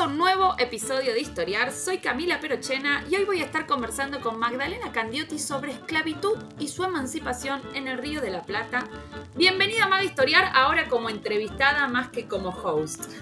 [0.00, 1.72] A un nuevo episodio de Historiar.
[1.72, 6.68] Soy Camila Perochena y hoy voy a estar conversando con Magdalena Candiotti sobre esclavitud y
[6.68, 8.88] su emancipación en el Río de la Plata.
[9.36, 13.12] Bienvenida Mag Historiar, ahora como entrevistada más que como host.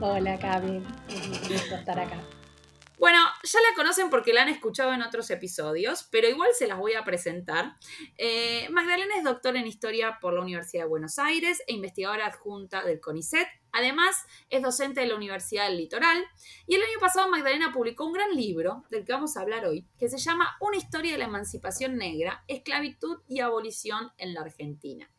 [0.00, 0.80] Hola Cami,
[1.48, 2.20] gusto estar acá.
[2.98, 6.78] Bueno, ya la conocen porque la han escuchado en otros episodios, pero igual se las
[6.78, 7.76] voy a presentar.
[8.18, 12.82] Eh, Magdalena es doctora en historia por la Universidad de Buenos Aires e investigadora adjunta
[12.82, 13.46] del CONICET.
[13.74, 14.16] Además,
[14.50, 16.24] es docente de la Universidad del Litoral.
[16.66, 19.84] Y el año pasado Magdalena publicó un gran libro del que vamos a hablar hoy,
[19.98, 25.10] que se llama Una historia de la emancipación negra, esclavitud y abolición en la Argentina.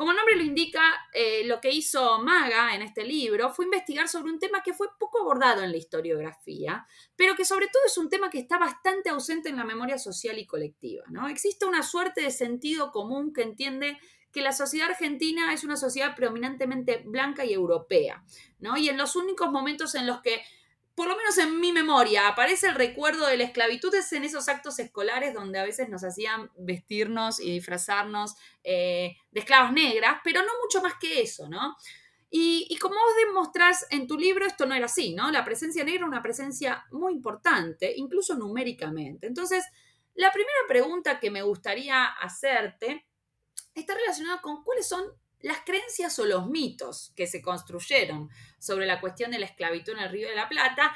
[0.00, 0.80] Como el nombre lo indica,
[1.12, 4.86] eh, lo que hizo Maga en este libro fue investigar sobre un tema que fue
[4.98, 9.10] poco abordado en la historiografía, pero que sobre todo es un tema que está bastante
[9.10, 11.04] ausente en la memoria social y colectiva.
[11.10, 11.28] ¿no?
[11.28, 13.98] Existe una suerte de sentido común que entiende
[14.32, 18.24] que la sociedad argentina es una sociedad predominantemente blanca y europea,
[18.58, 18.76] ¿no?
[18.76, 20.42] Y en los únicos momentos en los que
[21.00, 24.50] por lo menos en mi memoria, aparece el recuerdo de la esclavitud es en esos
[24.50, 30.42] actos escolares donde a veces nos hacían vestirnos y disfrazarnos eh, de esclavas negras, pero
[30.42, 31.74] no mucho más que eso, ¿no?
[32.32, 35.30] Y, como vos demostrás en tu libro, esto no era así, ¿no?
[35.32, 39.26] La presencia negra era una presencia muy importante, incluso numéricamente.
[39.26, 39.64] Entonces,
[40.14, 43.06] la primera pregunta que me gustaría hacerte
[43.74, 45.04] está relacionada con cuáles son
[45.40, 50.00] las creencias o los mitos que se construyeron sobre la cuestión de la esclavitud en
[50.00, 50.94] el Río de la Plata,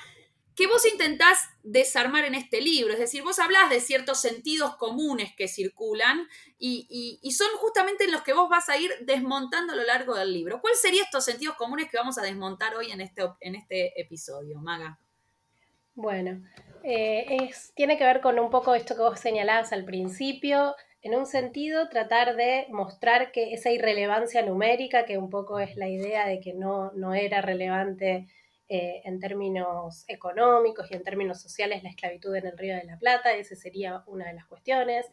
[0.55, 2.93] que vos intentás desarmar en este libro.
[2.93, 8.33] Es decir, vos hablás de ciertos sentidos comunes que circulan y, son justamente los que
[8.33, 10.61] vos vas a ir desmontando a lo largo del libro.
[10.61, 14.61] ¿Cuáles serían estos sentidos comunes que vamos a desmontar hoy en este, en este episodio,
[14.61, 14.99] Maga?
[15.97, 16.43] Bueno,
[16.85, 21.27] eh, tiene que ver con un poco esto que vos señalabas al principio, en un
[21.27, 26.41] sentido, tratar de mostrar que esa irrelevancia numérica, que un poco es la idea de
[26.41, 28.27] que no, no era relevante
[28.71, 32.99] eh, en términos económicos y en términos sociales la esclavitud en el Río de la
[32.99, 35.07] Plata, esa sería una de las cuestiones.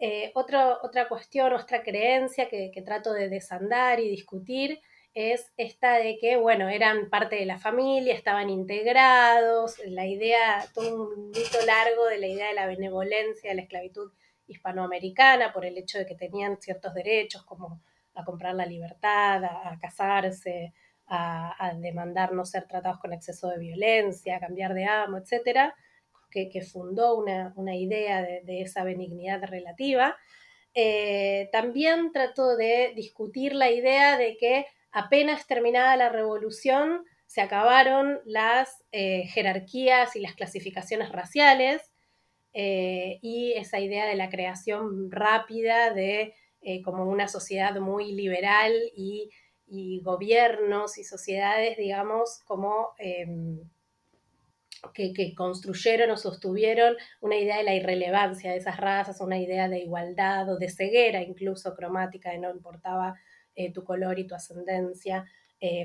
[0.00, 4.80] Eh, otra cuestión, otra creencia que, que, trato de desandar y discutir
[5.14, 11.04] es esta de que, bueno, eran parte de la familia, estaban integrados, la idea, todo
[11.04, 14.10] un mito largo de la idea de la benevolencia de la esclavitud
[14.50, 17.80] hispanoamericana por el hecho de que tenían ciertos derechos como
[18.14, 20.72] a comprar la libertad, a, casarse,
[21.06, 25.74] a, demandar no ser tratados con exceso de violencia, a cambiar de amo, etcétera,
[26.30, 30.16] que, fundó una, idea de, esa benignidad relativa.
[30.74, 38.20] Eh, también trató de discutir la idea de que apenas terminada la revolución se acabaron
[38.24, 41.89] las eh, jerarquías y las clasificaciones raciales
[42.52, 48.72] eh, y esa idea de la creación rápida de eh, como una sociedad muy liberal
[48.94, 49.30] y,
[50.02, 53.60] gobiernos y sociedades, digamos, como em,
[54.92, 59.78] que, construyeron o sostuvieron una idea de la irrelevancia de esas razas, una idea de
[59.78, 63.14] igualdad o de ceguera incluso cromática, de no importaba
[63.54, 65.24] eh, tu color y tu ascendencia.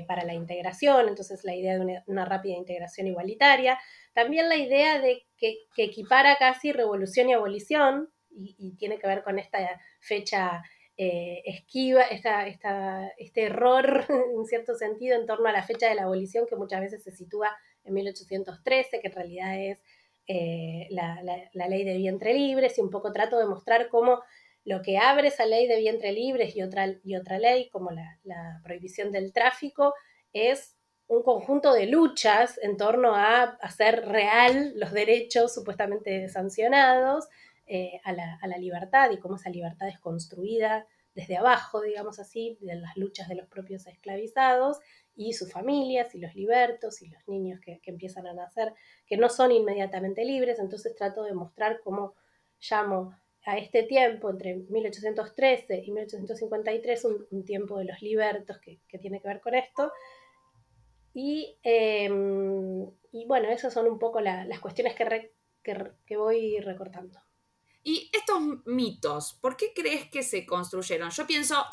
[0.08, 3.78] Para la integración, entonces la idea de una rápida integración igualitaria,
[4.16, 9.38] también la idea de que, equipara casi revolución y abolición, y, tiene que ver con
[9.38, 9.58] esta
[10.00, 10.62] fecha
[10.96, 14.06] eh, esquiva, esta, este error
[14.38, 17.12] en cierto sentido en torno a la fecha de la abolición que muchas veces se
[17.12, 17.54] sitúa
[17.84, 19.78] en 1813, que en realidad es
[20.26, 24.22] eh, la, ley de vientre libres, y un poco trato de mostrar cómo
[24.66, 28.18] lo que abre esa ley de vientre libres y otra, y otra ley, como la,
[28.24, 29.94] la prohibición del tráfico,
[30.34, 30.76] es
[31.08, 37.28] un conjunto de luchas en torno a hacer real los derechos supuestamente sancionados
[37.68, 42.76] eh, a, la, libertad y cómo esa libertad es construida desde abajo, digamos así, de
[42.76, 44.78] las luchas de los propios esclavizados
[45.14, 48.72] y sus familias y los libertos y los niños que, empiezan a nacer,
[49.06, 50.58] que no son inmediatamente libres.
[50.58, 52.14] Entonces trato de mostrar cómo
[52.70, 58.98] llamo a este tiempo, entre 1813 y 1853, un, tiempo de los libertos que, que
[58.98, 59.90] tiene que ver con esto,
[61.62, 65.32] Em, y, bueno, esas son un poco las cuestiones que,
[66.06, 67.18] que, voy recortando.
[67.82, 71.10] Y estos mitos, ¿por qué crees que se construyeron?
[71.10, 71.64] Yo pienso,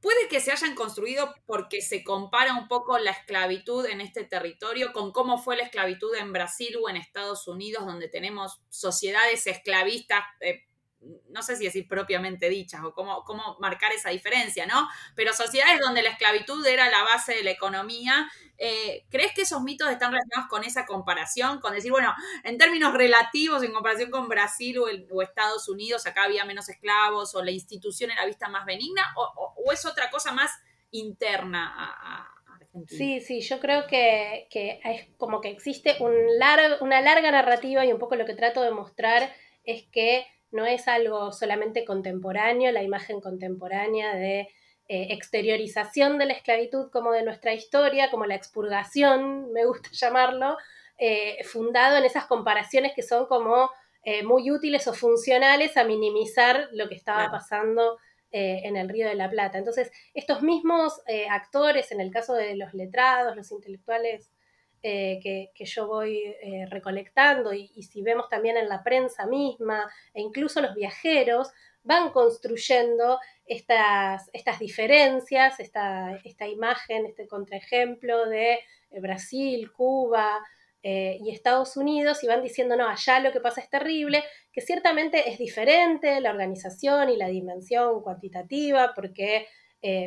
[0.00, 4.92] puede que se hayan construido porque se compara un poco la esclavitud en este territorio
[4.92, 10.22] con cómo fue la esclavitud en Brasil o en Estados Unidos, donde tenemos sociedades esclavistas
[10.40, 10.66] eh,
[11.30, 14.88] no sé si decir propiamente dichas o cómo, cómo marcar esa diferencia, ¿no?
[15.14, 19.62] Pero sociedades donde la esclavitud era la base de la economía, eh, ¿crees que esos
[19.62, 21.60] mitos están relacionados con esa comparación?
[21.60, 22.14] Con decir, bueno,
[22.44, 27.42] en términos relativos, en comparación con Brasil o, Estados Unidos, acá había menos esclavos o
[27.42, 30.50] la institución era vista más benigna, o, es otra cosa más
[30.90, 32.98] interna a, Argentina?
[32.98, 36.12] Sí, sí, yo creo que, es como que existe un
[36.80, 39.32] una larga narrativa y un poco lo que trato de mostrar
[39.64, 44.48] es que no es algo solamente contemporáneo, la imagen contemporánea de
[44.92, 50.56] eh, exteriorización de la esclavitud como de nuestra historia, como la expurgación, me gusta llamarlo,
[50.98, 53.70] eh, fundado en esas comparaciones que son como
[54.02, 57.98] eh, muy útiles o funcionales a minimizar lo que estaba pasando
[58.32, 59.58] en el Río de la Plata.
[59.58, 64.30] Entonces, estos mismos actores, en el caso de los letrados, los intelectuales
[64.82, 70.22] eh, que, yo voy eh, recolectando y, si vemos también en la prensa misma e
[70.22, 71.50] incluso los viajeros
[71.82, 80.40] van construyendo estas, estas diferencias, esta, esta, imagen, este contraejemplo de eh, Brasil, Cuba
[80.82, 85.28] y Estados Unidos y van diciendo, no, allá lo que pasa es terrible, que ciertamente
[85.28, 89.46] es diferente la organización y la dimensión cuantitativa, porque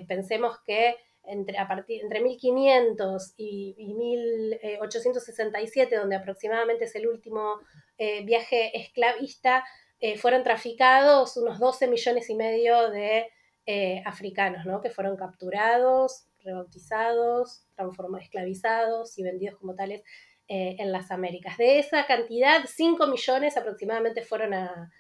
[0.07, 7.59] pensemos que entre, a partir, entre 1500 y, 1867, donde aproximadamente es el último
[7.97, 9.63] eh, viaje esclavista,
[9.99, 13.29] eh, fueron traficados unos 12 millones y medio de
[13.65, 14.81] eh, africanos, ¿no?
[14.81, 20.03] que fueron capturados, rebautizados, transformados, esclavizados y vendidos como tales
[20.45, 21.57] en las Américas.
[21.57, 24.91] De esa cantidad, 5 millones aproximadamente fueron a,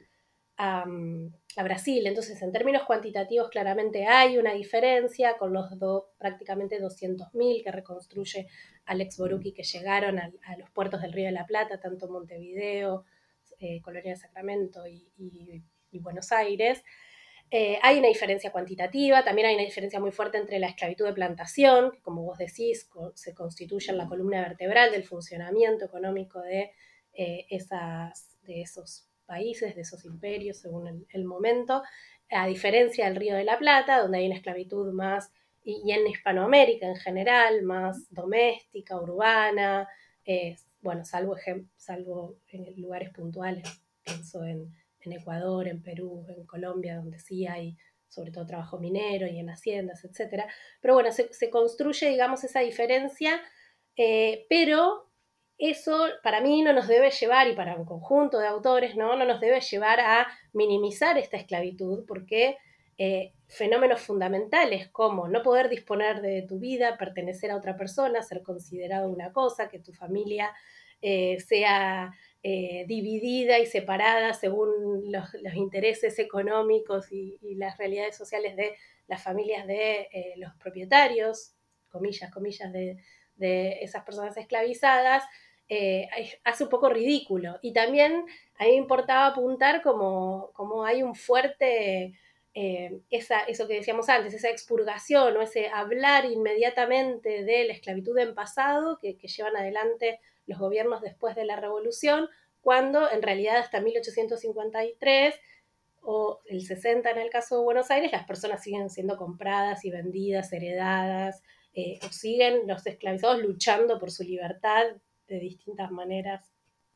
[0.57, 0.85] a,
[1.61, 2.07] Brasil.
[2.07, 8.47] Entonces, en términos cuantitativos, claramente hay una diferencia con los do, prácticamente 200.000 que reconstruye
[8.85, 13.05] Alex Borucki que llegaron a, los puertos del Río de la Plata, tanto Montevideo,
[13.59, 15.61] eh, Colonia de Sacramento y,
[15.99, 16.83] Buenos Aires.
[17.51, 21.13] Eh, hay una diferencia cuantitativa, también hay una diferencia muy fuerte entre la esclavitud de
[21.13, 26.71] plantación, que como vos decís, se constituye en la columna vertebral del funcionamiento económico de,
[27.13, 31.83] eh, esas, de esos países, de esos imperios, según el, momento,
[32.29, 35.31] a diferencia del Río de la Plata, donde hay una esclavitud más,
[35.63, 39.87] y, en Hispanoamérica en general, más doméstica, urbana,
[40.81, 41.35] bueno, salvo,
[41.77, 43.63] salvo en lugares puntuales,
[44.03, 44.73] pienso en,
[45.05, 47.77] Ecuador, en Perú, en Colombia, donde sí hay
[48.07, 50.43] sobre todo trabajo minero y en haciendas, etc.
[50.79, 53.41] Pero bueno, se, construye, digamos, esa diferencia,
[53.97, 55.11] eh, pero
[55.57, 59.25] eso para mí no nos debe llevar, y para un conjunto de autores, no, no
[59.25, 62.57] nos debe llevar a minimizar esta esclavitud, porque
[62.97, 68.41] eh, fenómenos fundamentales como no poder disponer de tu vida, pertenecer a otra persona, ser
[68.43, 70.51] considerado una cosa, que tu familia
[71.01, 72.11] eh, sea
[72.43, 78.75] eh, dividida y separada según los, intereses económicos y, las realidades sociales de
[79.07, 80.07] las familias de
[80.37, 81.55] los propietarios,
[81.89, 82.97] comillas, comillas, de,
[83.35, 85.23] de esas personas esclavizadas,
[85.75, 87.57] eh, hace un poco ridículo.
[87.61, 88.25] Y también
[88.57, 92.13] a mí me importaba apuntar como, como hay un fuerte,
[92.53, 98.17] eh, esa, eso que decíamos antes, esa expurgación o ese hablar inmediatamente de la esclavitud
[98.19, 102.29] en pasado que, llevan adelante los gobiernos después de la revolución,
[102.61, 105.35] cuando en realidad hasta 1853
[106.01, 109.89] o el 60 en el caso de Buenos Aires, las personas siguen siendo compradas y
[109.89, 111.41] vendidas, heredadas,
[111.73, 114.85] eh, o siguen los esclavizados luchando por su libertad
[115.33, 116.53] de distintas maneras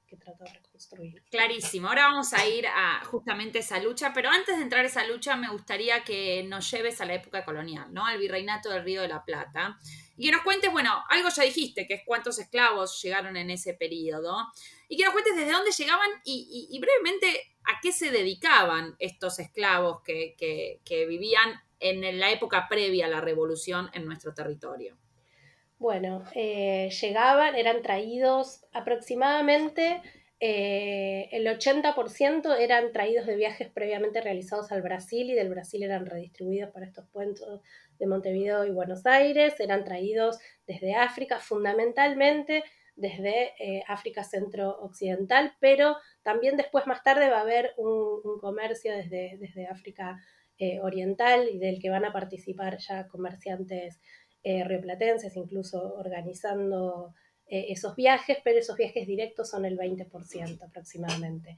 [0.07, 1.23] que trato de reconstruir.
[1.29, 5.05] Clarísimo, ahora vamos a ir a justamente esa lucha, pero antes de entrar a esa
[5.05, 8.05] lucha me gustaría que nos lleves a la época colonial, ¿no?
[8.05, 9.77] Al virreinato del Río de la Plata.
[10.15, 13.73] Y que nos cuentes, bueno, algo ya dijiste, que es cuántos esclavos llegaron en ese
[13.73, 14.47] periodo.
[14.87, 20.01] Y que nos cuentes desde dónde llegaban y, brevemente a qué se dedicaban estos esclavos
[20.03, 20.35] que,
[20.85, 24.97] que vivían en la época previa a la revolución en nuestro territorio.
[25.79, 30.01] Bueno, eh, llegaban, eran traídos aproximadamente,
[30.39, 36.07] eh, el 80% eran traídos de viajes previamente realizados al Brasil y del Brasil eran
[36.07, 37.45] redistribuidos para estos puentes
[37.99, 42.63] de Montevideo y Buenos Aires, eran traídos desde África, fundamentalmente
[42.95, 49.37] desde eh, África centro-occidental, pero también después más tarde va a haber un, comercio desde,
[49.39, 50.17] desde África
[50.81, 53.99] oriental y del que van a participar ya comerciantes
[54.49, 57.13] eh, rioplatenses, incluso organizando
[57.49, 61.57] eh, esos viajes, pero esos viajes directos son el 20% aproximadamente.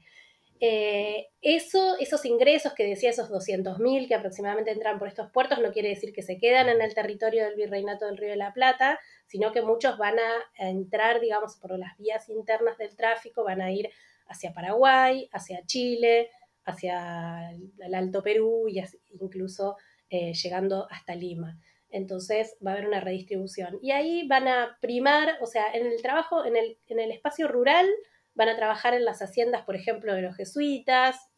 [0.58, 5.70] Eh, eso, esos ingresos que decía, esos 200.000 que aproximadamente entran por estos puertos, no
[5.70, 8.98] quiere decir que se quedan en el territorio del Virreinato del Río de la Plata,
[9.28, 13.70] sino que muchos van a entrar, digamos, por las vías internas del tráfico, van a
[13.70, 13.88] ir
[14.26, 16.30] hacia Paraguay, hacia Chile,
[16.64, 18.82] hacia el Alto Perú y
[19.20, 19.76] incluso
[20.08, 21.56] eh, llegando hasta Lima.
[21.90, 23.78] Entonces va a haber una redistribución.
[23.82, 27.48] Y ahí van a primar, o sea, en el trabajo, en el, en el espacio
[27.48, 27.86] rural,
[28.34, 31.28] van a trabajar en las haciendas, por ejemplo, de los jesuitas,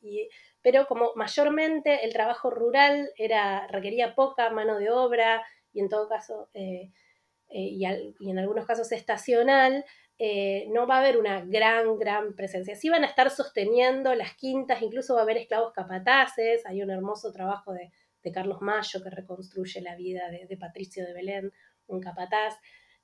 [0.62, 6.08] pero como mayormente el trabajo rural era, requería poca mano de obra y en todo
[6.08, 6.90] caso, eh,
[7.48, 9.84] eh, y, en algunos casos estacional,
[10.18, 12.76] eh, no va a haber una gran, gran presencia.
[12.76, 16.90] Sí van a estar sosteniendo las quintas, incluso va a haber esclavos capataces, hay un
[16.90, 17.90] hermoso trabajo de,
[18.30, 21.52] Carlos Mayo que reconstruye la vida de, Patricio de Belén,
[21.86, 22.54] un capataz,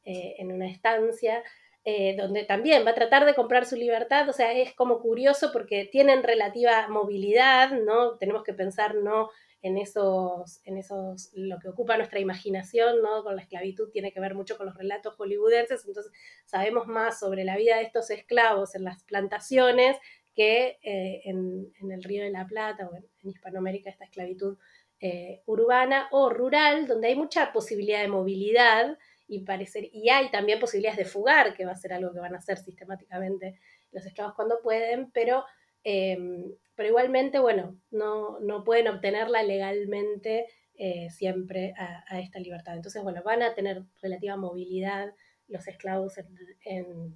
[0.05, 1.43] en una estancia.
[1.91, 5.53] Eh, donde también va a tratar de comprar su libertad, o sea, es como curioso
[5.55, 8.19] porque tienen relativa movilidad, ¿no?
[8.19, 9.31] Tenemos que pensar no
[9.63, 13.25] en esos, en esos, lo que ocupa nuestra imaginación, ¿no?
[13.25, 16.13] Con la esclavitud tiene que ver mucho con los relatos hollywoodenses, entonces
[16.45, 19.97] sabemos más sobre la vida de estos esclavos en las plantaciones
[20.35, 24.59] que eh, en, el Río de la Plata o en, Hispanoamérica esta esclavitud
[25.01, 30.59] eh, urbana o rural, donde hay mucha posibilidad de movilidad y, parecer, y hay también
[30.59, 33.61] posibilidades de fugar, que va a ser algo que van a hacer sistemáticamente
[33.93, 35.45] los esclavos cuando pueden, pero,
[35.85, 42.75] em, pero igualmente, bueno, no, no, pueden obtenerla legalmente eh, siempre a, esta libertad.
[42.75, 45.15] Entonces, bueno, van a tener relativa movilidad
[45.47, 47.15] los esclavos en,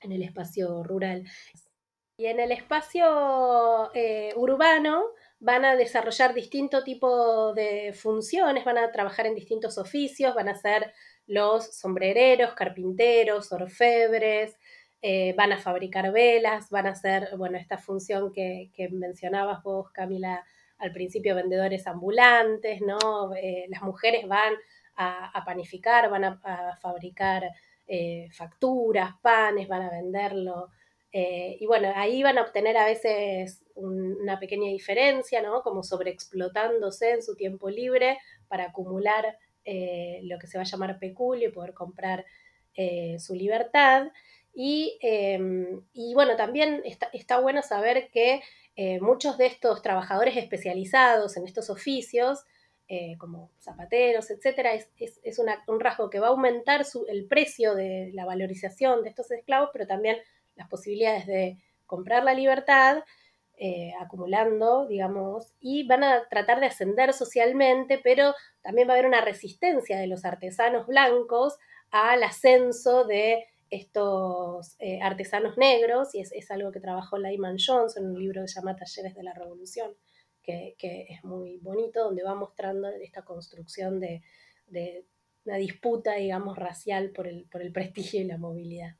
[0.00, 1.24] en, el espacio rural.
[2.18, 5.04] Y en el espacio eh, urbano
[5.44, 10.54] van a desarrollar distinto tipo de funciones, van a trabajar en distintos oficios, van a
[10.54, 10.94] ser
[11.26, 14.56] los sombrereros, carpinteros, orfebres,
[15.02, 20.42] eh, van a fabricar velas, van a hacer, bueno, esta función que, mencionabas vos, Camila,
[20.78, 23.34] al principio, vendedores ambulantes, ¿no?
[23.34, 24.54] Eh, las mujeres van
[24.96, 27.50] a, panificar, van a, fabricar
[27.86, 30.70] eh, facturas, panes, van a venderlo.
[31.12, 35.62] y bueno, ahí van a obtener a veces una pequeña diferencia, ¿no?
[35.62, 40.98] Como sobreexplotándose en su tiempo libre para acumular eh, lo que se va a llamar
[40.98, 42.24] peculio y poder comprar
[42.74, 44.08] eh, su libertad.
[44.54, 48.42] Em, y, bueno, también está, bueno saber que
[48.76, 52.44] eh, muchos de estos trabajadores especializados en estos oficios,
[53.18, 59.02] como zapateros, etcétera, es, un rasgo que va a aumentar el precio de la valorización
[59.02, 60.18] de estos esclavos, pero también
[60.54, 63.02] las posibilidades de comprar la libertad
[63.56, 69.06] eh, acumulando, digamos, y van a tratar de ascender socialmente, pero también va a haber
[69.06, 71.56] una resistencia de los artesanos blancos
[71.90, 78.06] al ascenso de estos eh, artesanos negros, y es, algo que trabajó Lyman Jones en
[78.06, 79.94] un libro que se llama Talleres de la Revolución,
[80.42, 84.22] que, es muy bonito, donde va mostrando esta construcción de,
[85.44, 88.96] una disputa, digamos, racial por el prestigio y la movilidad.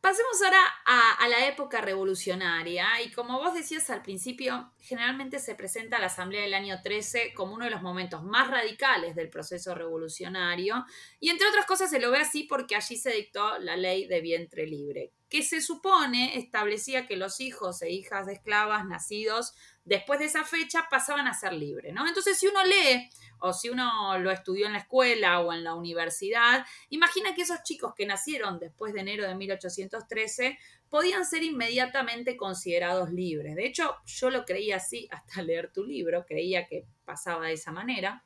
[0.00, 5.98] Pasemos ahora a, la época revolucionaria y como vos decías al principio, generalmente se presenta
[5.98, 10.84] la Asamblea del año 13 como uno de los momentos más radicales del proceso revolucionario
[11.18, 14.20] y entre otras cosas se lo ve así porque allí se dictó la ley de
[14.20, 19.52] vientre libre, que se supone establecía que los hijos e hijas de esclavas nacidos
[19.88, 22.06] después de esa fecha pasaban a ser libres, ¿no?
[22.06, 23.08] Entonces si uno lee
[23.40, 27.62] o si uno lo estudió en la escuela o en la universidad, imagina que esos
[27.62, 30.58] chicos que nacieron después de enero de 1813
[30.90, 33.56] podían ser inmediatamente considerados libres.
[33.56, 37.72] De hecho, yo lo creía así hasta leer tu libro, creía que pasaba de esa
[37.72, 38.24] manera.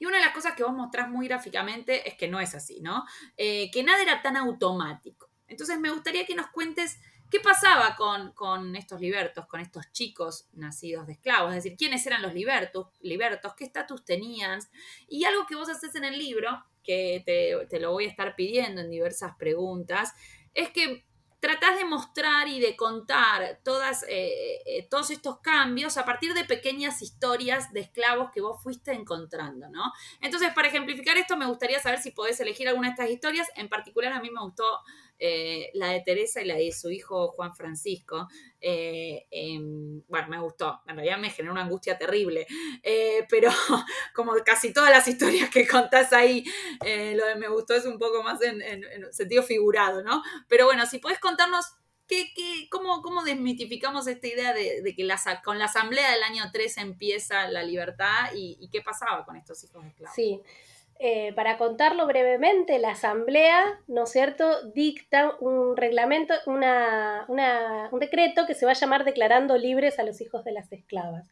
[0.00, 2.80] Y una de las cosas que vos mostrás muy gráficamente es que no es así,
[2.80, 3.04] ¿no?
[3.36, 5.30] Eh, que nada era tan automático.
[5.48, 6.98] Entonces me gustaría que nos cuentes
[7.30, 11.50] ¿Qué pasaba con, estos libertos, con estos chicos nacidos de esclavos?
[11.50, 12.88] Es decir, ¿quiénes eran los libertos?
[13.00, 14.60] libertos ¿Qué estatus tenían?
[15.08, 18.80] Y algo que vos haces en el libro, que te, lo voy a estar pidiendo
[18.80, 20.14] en diversas preguntas,
[20.54, 21.04] es que
[21.40, 26.44] tratás de mostrar y de contar todas, eh, eh, todos estos cambios a partir de
[26.44, 29.92] pequeñas historias de esclavos que vos fuiste encontrando, ¿no?
[30.20, 33.48] Entonces, para ejemplificar esto, me gustaría saber si podés elegir alguna de estas historias.
[33.56, 34.64] En particular, a mí me gustó
[35.18, 38.28] eh, la de Teresa y la de su hijo Juan Francisco.
[38.60, 42.46] Eh, em, bueno, me gustó, en realidad me generó una angustia terrible,
[42.82, 43.50] eh, pero
[44.14, 46.44] como casi todas las historias que contás ahí,
[46.80, 48.62] lo de me gustó es un poco más en,
[49.12, 50.22] sentido figurado, ¿no?
[50.48, 51.64] Pero bueno, si podés contarnos
[52.08, 55.08] ¿Qué, qué, cómo, cómo, desmitificamos esta idea de, que
[55.42, 59.64] con la asamblea del año 3 empieza la libertad y, y, qué pasaba con estos
[59.64, 60.14] hijos esclavos?
[60.14, 60.40] Sí,
[60.98, 68.54] eh, para contarlo brevemente, la Asamblea, ¿no es cierto?, dicta un reglamento, un decreto que
[68.54, 71.26] se va a llamar Declarando libres a los hijos de las esclavas.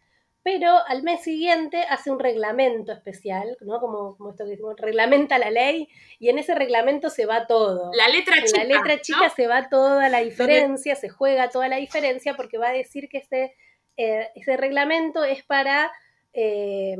[0.45, 3.81] pero al mes siguiente hace un reglamento especial, ¿no?
[3.81, 7.91] Como, como esto que decimos, reglamenta la ley y en ese reglamento se va todo.
[7.95, 8.61] La letra chica.
[8.61, 12.59] En la letra chica se va toda la diferencia, se juega toda la diferencia porque
[12.59, 13.55] va a decir que ese,
[13.97, 15.91] eh, ese reglamento es para
[16.35, 16.97] eh,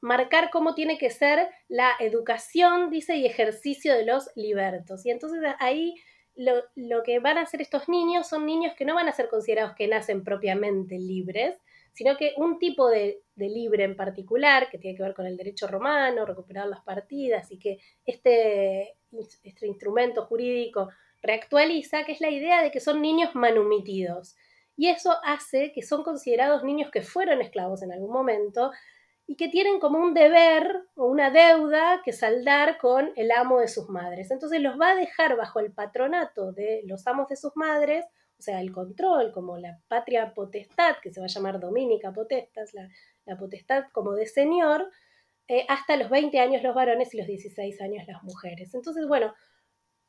[0.00, 5.04] marcar cómo tiene que ser la educación, dice, y ejercicio de los libertos.
[5.04, 5.94] Y entonces ahí
[6.34, 9.28] lo, lo que van a hacer estos niños son niños que no van a ser
[9.28, 11.56] considerados que nacen propiamente libres,
[11.92, 15.66] sino que un tipo de, libre en particular, que tiene que ver con el derecho
[15.66, 18.96] romano, recuperar las partidas, y que este,
[19.42, 20.90] este instrumento jurídico
[21.22, 24.36] reactualiza, que es la idea de que son niños manumitidos.
[24.76, 28.70] Y eso hace que son considerados niños que fueron esclavos en algún momento
[29.30, 33.68] y que tienen como un deber o una deuda que saldar con el amo de
[33.68, 34.32] sus madres.
[34.32, 38.04] Entonces los va a dejar bajo el patronato de los amos de sus madres
[38.40, 42.72] o sea, el control, como la patria potestad, que se va a llamar dominica potestas,
[42.72, 42.88] la,
[43.36, 44.90] potestad como de señor,
[45.46, 48.74] eh, hasta los 20 años los varones y los 16 años las mujeres.
[48.74, 49.34] Entonces, bueno,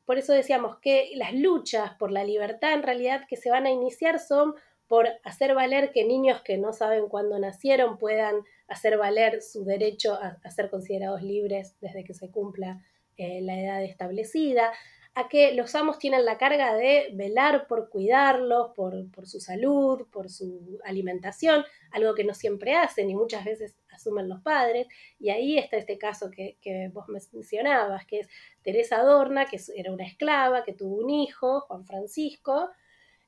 [0.06, 3.70] por eso decíamos que las luchas por la libertad en realidad que se van a
[3.70, 4.54] iniciar son
[4.92, 10.18] por hacer valer que niños que no saben cuándo nacieron puedan hacer valer su derecho
[10.20, 12.84] a, ser considerados libres desde que se cumpla
[13.16, 14.70] eh, la edad establecida,
[15.14, 20.28] a que los amos tienen la carga de velar por cuidarlos, por, su salud, por
[20.28, 24.88] su alimentación, algo que no siempre hacen y muchas veces asumen los padres.
[25.18, 26.58] Y ahí está este caso que,
[26.92, 28.28] vos mencionabas, que es
[28.60, 32.68] Teresa Adorna, que era una esclava, que tuvo un hijo, Juan Francisco,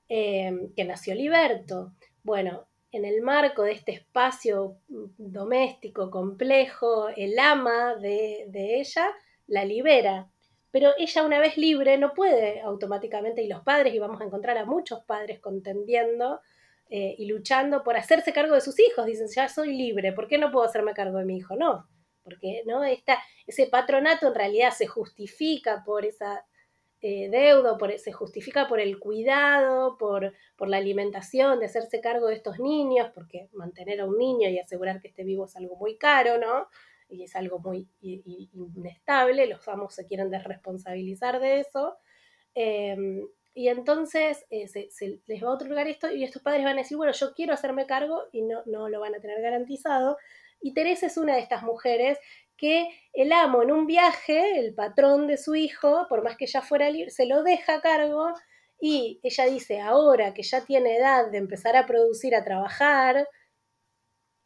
[0.09, 1.93] eh, que nació liberto.
[2.23, 9.07] Bueno, en el marco de este espacio doméstico complejo, el ama de, de ella
[9.47, 10.31] la libera
[10.75, 14.59] pero ella una vez libre no puede automáticamente, y los padres, y vamos a encontrar
[14.59, 16.41] a muchos padres contendiendo
[16.91, 20.37] eh, y luchando por hacerse cargo de sus hijos, dicen, ya soy libre, ¿por qué
[20.37, 21.55] no puedo hacerme cargo de mi hijo?
[21.55, 21.89] No,
[22.25, 22.83] porque ¿no?
[22.83, 26.45] Esta, ese patronato en realidad se justifica por esa
[27.07, 32.29] eh, deuda, por, se justifica por el cuidado, por, por la alimentación, de hacerse cargo
[32.29, 35.77] de estos niños, porque mantener a un niño y asegurar que esté vivo es algo
[35.77, 36.69] muy caro, ¿no?
[37.11, 41.99] y es algo muy inestable, los amos se quieren desresponsabilizar de eso.
[42.55, 46.83] Em, y entonces eh, se, les va a otorgar esto y estos padres van a
[46.83, 50.17] decir, bueno, yo quiero hacerme cargo y no, no lo van a tener garantizado.
[50.61, 52.19] Y Teresa es una de estas mujeres
[52.57, 56.63] que el amo en un viaje, el patrón de su hijo, por más que ya
[56.63, 58.33] fuera libre, se lo deja a cargo
[58.81, 63.29] y ella dice, ahora que ya tiene edad de empezar a producir, a trabajar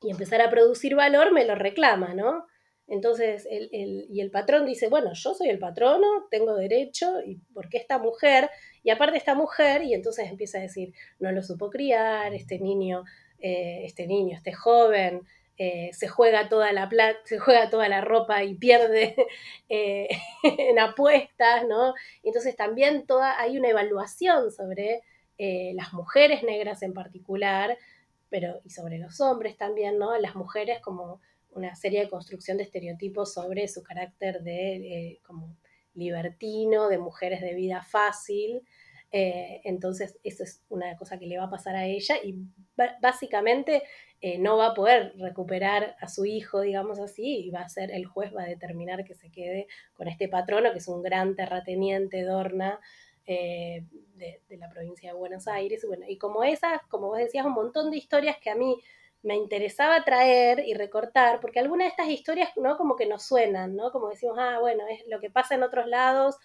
[0.01, 2.47] y empezar a producir valor, me lo reclama, ¿no?
[2.87, 7.77] Entonces, el, y el patrón dice, bueno, yo soy el patrono, tengo derecho, y porque
[7.77, 8.49] esta mujer,
[8.83, 13.05] y aparte esta mujer, y entonces empieza a decir, no lo supo criar, este niño,
[13.41, 15.23] eh, este niño, este joven,
[15.59, 19.17] eh, se juega toda la plata, se juega toda la ropa y pierde
[19.69, 20.09] eh,
[20.43, 21.95] en apuestas, ¿no?
[22.23, 25.03] Entonces también toda, hay una evaluación sobre
[25.41, 27.79] las mujeres negras en particular,
[28.29, 30.19] pero y sobre los hombres también, ¿no?
[30.19, 35.57] Las mujeres como una serie de construcción de estereotipos sobre su carácter de eh, como
[35.95, 38.63] libertino, de mujeres de vida fácil.
[39.11, 42.35] Eh, entonces, eso es una cosa que le va a pasar a ella y
[43.01, 43.83] básicamente
[44.21, 47.91] eh, no va a poder recuperar a su hijo, digamos así, y va a ser
[47.91, 51.35] el juez, va a determinar que se quede con este patrono, que es un gran
[51.37, 52.81] terrateniente, Dorna,
[53.27, 53.85] de,
[54.49, 55.85] de, la provincia de Buenos Aires.
[55.87, 58.81] Bueno, y como esas, como vos decías, un montón de historias que a mí
[59.23, 62.77] me interesaba traer y recortar, porque algunas de estas historias, ¿no?
[62.77, 63.91] Como que nos suenan, ¿no?
[63.91, 66.37] Como decimos, ah, bueno, es lo que pasa en otros lados,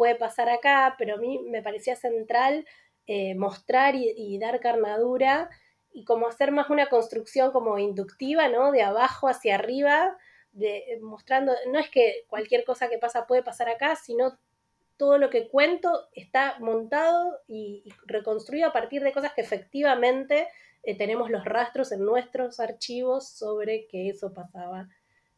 [0.00, 2.64] puede pasar acá, pero a mí me parecía central
[3.06, 5.50] eh, mostrar y, dar carnadura
[5.92, 8.72] y como hacer más una construcción como inductiva, ¿no?
[8.72, 10.16] De abajo hacia arriba,
[10.52, 14.38] de, mostrando, no es que cualquier cosa que pasa puede pasar acá, sino
[14.96, 20.48] todo lo que cuento está montado y reconstruido a partir de cosas que efectivamente
[20.82, 24.88] eh, tenemos los rastros en nuestros archivos sobre que eso pasaba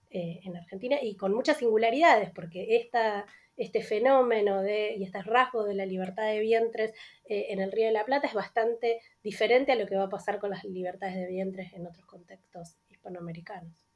[0.08, 5.64] eh, en Argentina y con muchas singularidades, porque esta, este fenómeno de, y este rasgo
[5.64, 6.92] de la libertad de vientres
[7.24, 10.10] eh, en el Río de la Plata es bastante diferente a lo que va a
[10.10, 13.86] pasar con las libertades de vientres en otros contextos hispanoamericanos.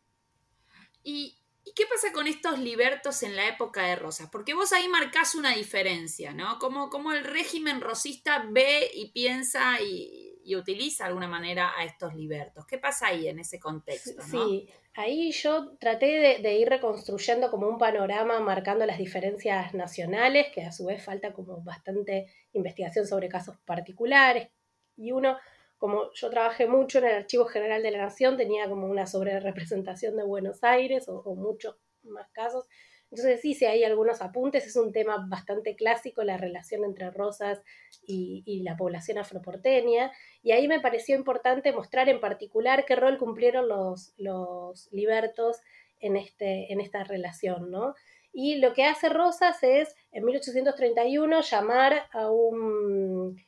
[1.02, 4.28] ¿Y, ¿Y qué pasa con estos libertos en la época de Rosas?
[4.30, 6.60] Porque vos ahí marcás una diferencia, ¿no?
[6.60, 11.84] Como, como el régimen rosista ve y piensa y, y utiliza de alguna manera a
[11.84, 12.64] estos libertos.
[12.66, 14.22] ¿Qué pasa ahí en ese contexto?
[14.22, 20.62] Sí, ahí yo traté de, ir reconstruyendo como un panorama marcando las diferencias nacionales, que
[20.62, 24.48] a su vez falta como bastante investigación sobre casos particulares.
[24.96, 25.36] Y uno,
[25.78, 30.16] como yo trabajé mucho en el Archivo General de la Nación, tenía como una sobrerepresentación
[30.16, 32.66] de Buenos Aires o, muchos más casos.
[33.10, 37.62] Entonces sí, sí hay algunos apuntes, es un tema bastante clásico la relación entre Rosas
[38.06, 40.10] y, la población afroporteña,
[40.42, 45.58] y ahí me pareció importante mostrar en particular qué rol cumplieron los, los libertos
[46.00, 47.94] en, este, en esta relación, ¿no?
[48.32, 53.40] Y lo que hace Rosas es, en 1831, llamar a un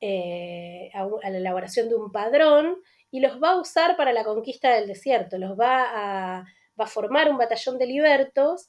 [0.00, 2.76] eh, a, la elaboración de un padrón
[3.10, 7.38] y los va a usar para la conquista del desierto, los va a formar un
[7.38, 8.68] batallón de libertos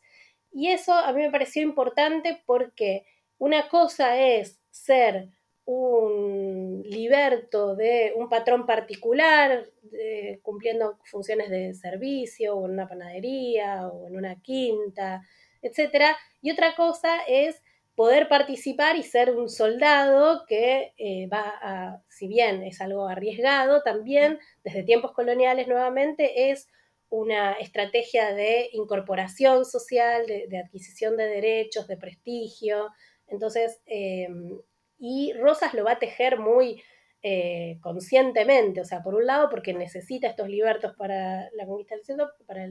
[0.56, 3.06] y eso a mí me pareció importante porque
[3.38, 5.28] una cosa es ser
[5.66, 9.66] un liberto de un patrón particular,
[10.44, 15.24] cumpliendo funciones de servicio o en una panadería o en una quinta,
[15.62, 16.16] etc.
[16.42, 17.62] Y otra cosa es
[17.96, 23.84] poder participar y ser un soldado que eh, va a, si bien es algo arriesgado,
[23.84, 26.70] también desde tiempos coloniales nuevamente es
[27.16, 32.90] una estrategia de incorporación social, de, adquisición de derechos, de prestigio.
[33.28, 34.28] Entonces, eh,
[34.98, 36.82] y Rosas lo va a tejer muy
[37.22, 42.06] eh, conscientemente, o sea, por un lado porque necesita estos libertos para la conquista del
[42.06, 42.68] cielo, para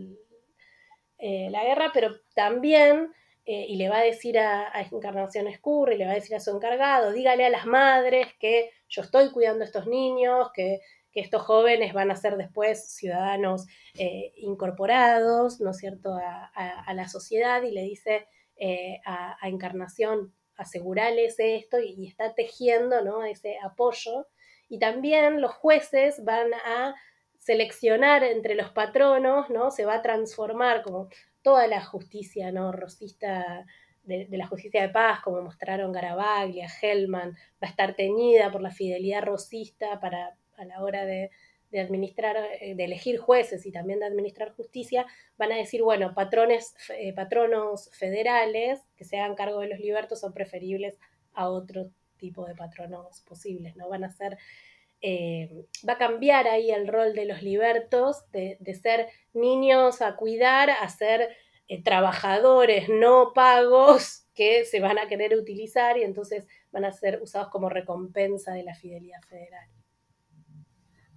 [1.19, 3.11] la guerra, pero también
[3.47, 6.51] eh, y le va a decir a, Encarnación Escurri, le va a decir a su
[6.51, 10.81] encargado, dígale a las madres que yo estoy cuidando a estos niños, que,
[11.21, 13.67] estos jóvenes van a ser después ciudadanos
[13.99, 21.37] eh, incorporados, ¿no es cierto?, a, la sociedad y le dice eh, a, Encarnación, asegurales
[21.39, 24.27] esto y, y, está tejiendo, ¿no?, ese apoyo.
[24.69, 26.95] Y también los jueces van a
[27.39, 29.71] seleccionar entre los patronos, ¿no?
[29.71, 31.09] Se va a transformar como
[31.45, 32.73] toda la justicia ¿no?
[32.73, 33.67] rosista
[34.03, 38.71] de, la justicia de paz, como mostraron Garabaglia, Hellman, va a estar teñida por la
[38.71, 41.31] fidelidad rosista para, a la hora de,
[41.73, 46.75] administrar, eh, de elegir jueces y también de administrar justicia, van a decir, bueno, patrones,
[46.97, 50.99] eh, patronos federales que se hagan cargo de los libertos son preferibles
[51.33, 53.89] a otro tipo de patronos posibles, ¿no?
[53.89, 54.39] Van a ser
[55.07, 60.71] eh, va a cambiar ahí el rol de los libertos, de, ser niños a cuidar,
[60.71, 61.37] a ser
[61.83, 67.49] trabajadores no pagos que se van a querer utilizar y entonces van a ser usados
[67.49, 69.69] como recompensa de la fidelidad federal.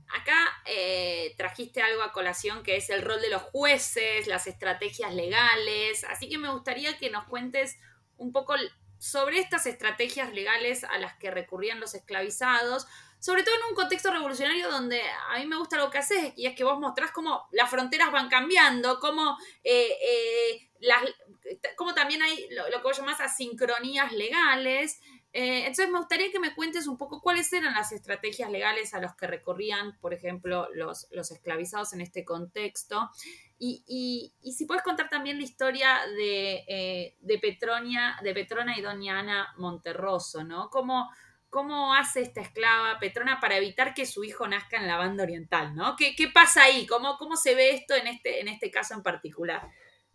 [0.10, 5.14] Acá eh, trajiste algo a colación que es el rol de los jueces, las estrategias
[5.14, 7.78] legales, así que me gustaría que nos cuentes
[8.18, 8.56] un poco
[9.00, 12.88] sobre estas estrategias legales a las que recurrían los esclavizados,
[13.20, 16.46] sobre todo en un contexto revolucionario donde a mí me gusta lo que haces y
[16.46, 20.70] es que vos mostrás cómo las fronteras van cambiando, cómo, eh, eh,
[21.96, 25.00] también hay lo, que vos llamás asincronías legales.
[25.40, 29.00] Eh, entonces me gustaría que me cuentes un poco cuáles eran las estrategias legales a
[29.00, 33.12] las que recorrían, por ejemplo, los, los esclavizados en este contexto.
[33.60, 39.20] Y, y, si puedes contar también la historia de, de, Petronia, de Petrona y Doña
[39.20, 40.72] Ana Monterroso, ¿no?
[40.72, 41.08] Cómo,
[41.52, 45.76] cómo hace esta esclava Petrona para evitar que su hijo nazca en la banda oriental,
[45.76, 45.96] ¿no?
[45.98, 46.88] ¿Qué, pasa ahí?
[46.88, 49.70] ¿Cómo, ¿Cómo, se ve esto en este, en este caso en particular?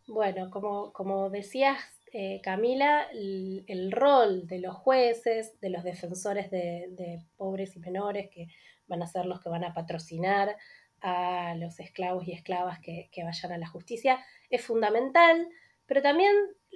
[0.09, 1.81] Bueno, como, como decías,
[2.15, 8.49] eh, Camila, el, rol de los jueces, de los defensores de, pobres y menores, que
[8.87, 10.57] van a ser los que van a patrocinar
[11.01, 15.49] a los esclavos y esclavas que, vayan a la justicia, es fundamental,
[15.87, 16.33] pero también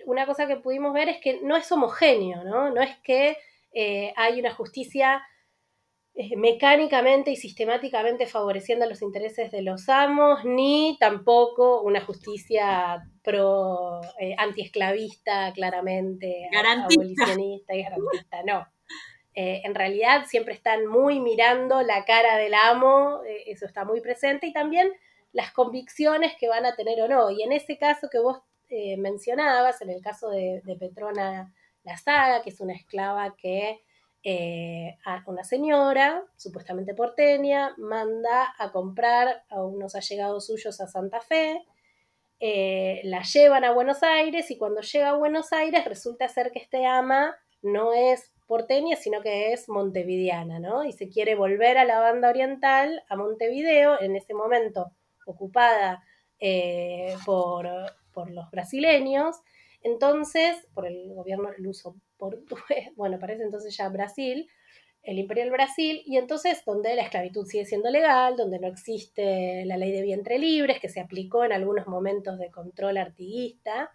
[0.06, 2.70] una cosa que pudimos ver es que no es homogéneo, ¿no?
[2.70, 3.36] No es que
[3.72, 5.22] eh, hay una justicia
[6.36, 14.34] mecánicamente y sistemáticamente favoreciendo los intereses de los amos, ni tampoco una justicia pro eh,
[14.38, 18.66] antiesclavista, claramente, abolicionista y garantista, no.
[19.34, 24.52] en realidad siempre están muy mirando la cara del amo, eso está muy presente, y
[24.54, 24.90] también
[25.32, 27.30] las convicciones que van a tener o no.
[27.30, 28.38] Y en ese caso que vos
[28.96, 31.52] mencionabas, en el caso de Petrona
[31.86, 33.80] la saga, que es una esclava que
[34.28, 41.20] eh, a una señora, supuestamente porteña, manda a comprar a unos allegados suyos a Santa
[41.20, 41.64] Fe,
[42.40, 46.58] eh, la llevan a Buenos Aires y cuando llega a Buenos Aires resulta ser que
[46.58, 50.82] este ama no es porteña, sino que es montevideana, ¿no?
[50.82, 54.90] Y se quiere volver a la banda oriental, a Montevideo, en ese momento
[55.24, 56.02] ocupada
[56.40, 57.68] eh, por,
[58.12, 59.36] por los brasileños,
[59.82, 61.94] entonces, por el gobierno, el uso
[62.96, 64.48] bueno, parece entonces ya Brasil,
[65.02, 69.76] el Imperial Brasil, y entonces donde la esclavitud sigue siendo legal, donde no existe la
[69.76, 73.92] ley de vientre libres, que se aplicó en algunos momentos de control artiguista.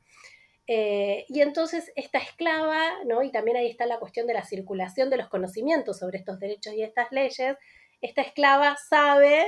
[0.68, 3.24] Eh, y entonces esta esclava, ¿no?
[3.24, 6.74] y también ahí está la cuestión de la circulación de los conocimientos sobre estos derechos
[6.74, 7.58] y estas leyes,
[8.00, 9.46] esta esclava sabe,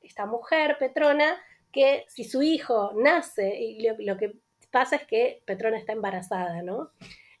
[0.00, 1.36] esta mujer, Petrona,
[1.72, 4.32] que si su hijo nace, y lo, que
[4.70, 6.90] pasa es que Petrona está embarazada, ¿no?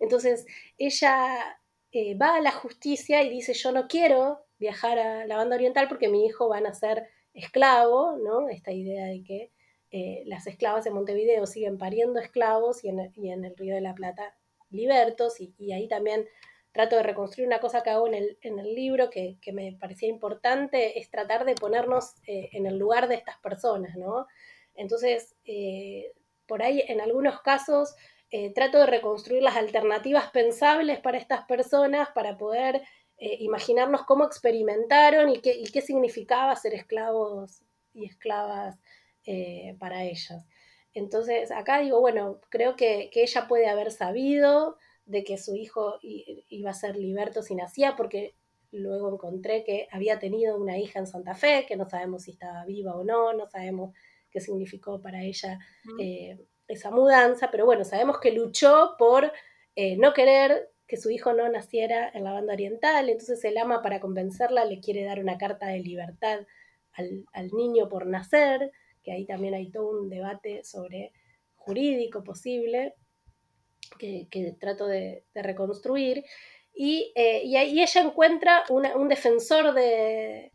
[0.02, 0.46] Entonces
[0.78, 1.60] ella
[1.92, 5.86] eh, va a la justicia y dice, yo no quiero viajar a la banda oriental
[5.88, 8.48] porque mi hijo va a nacer esclavo, ¿no?
[8.48, 9.52] Esta idea de que
[9.92, 12.98] eh, las esclavas en Montevideo siguen pariendo esclavos y en,
[13.44, 14.36] el Río de la Plata
[14.70, 16.26] libertos, y, ahí también
[16.72, 21.10] trato de reconstruir una cosa que hago en el, libro que, me parecía importante, es
[21.10, 24.26] tratar de ponernos eh, en el lugar de estas personas, ¿no?
[24.74, 25.36] Entonces,
[26.46, 27.94] por ahí en algunos casos
[28.54, 32.82] trato de reconstruir las alternativas pensables para estas personas para poder
[33.18, 37.62] imaginarnos cómo experimentaron y qué, y qué significaba ser esclavos
[37.94, 38.78] y esclavas
[39.24, 40.40] eh, para ellos.
[40.94, 46.70] Entonces, acá digo, bueno, creo que, ella puede haber sabido de que su hijo iba
[46.70, 48.34] a ser liberto si nacía, porque
[48.72, 52.64] luego encontré que había tenido una hija en Santa Fe, que no sabemos si estaba
[52.64, 53.94] viva o no, no sabemos
[54.30, 55.58] qué significó para ella
[56.00, 56.38] eh,
[56.72, 59.32] esa mudanza, pero bueno, sabemos que luchó por
[59.76, 63.82] eh, no querer que su hijo no naciera en la banda oriental, entonces el ama
[63.82, 66.40] para convencerla le quiere dar una carta de libertad
[66.92, 71.12] al, niño por nacer, que ahí también hay todo un debate sobre
[71.54, 72.94] jurídico posible,
[73.98, 76.18] que, trato de, reconstruir.
[76.74, 80.52] Eh, y, ahí ella encuentra un defensor de,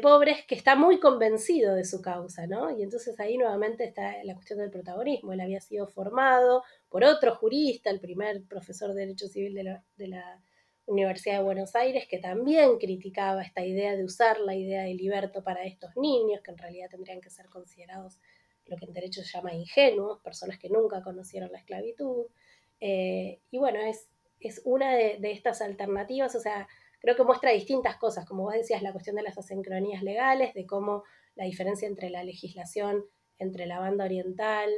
[0.00, 2.76] pobres que está muy convencido de su causa, ¿no?
[2.76, 5.32] Y entonces ahí nuevamente está la cuestión del protagonismo.
[5.32, 9.84] Él había sido formado por otro jurista, el primer profesor de Derecho Civil de la,
[9.96, 10.20] de
[10.86, 15.44] Universidad de Buenos Aires, que también criticaba esta idea de usar la idea de liberto
[15.44, 18.18] para estos niños, que en realidad tendrían que ser considerados
[18.66, 22.26] lo que en derecho se llama ingenuos, personas que nunca conocieron la esclavitud.
[22.80, 24.08] Eh, y bueno, es,
[24.40, 26.68] es una de, estas alternativas, o sea,
[27.00, 30.66] creo que muestra distintas cosas, como vos decías, la cuestión de las asincronías legales, de
[30.66, 31.04] cómo
[31.34, 33.04] la diferencia entre la legislación
[33.38, 34.70] entre la banda oriental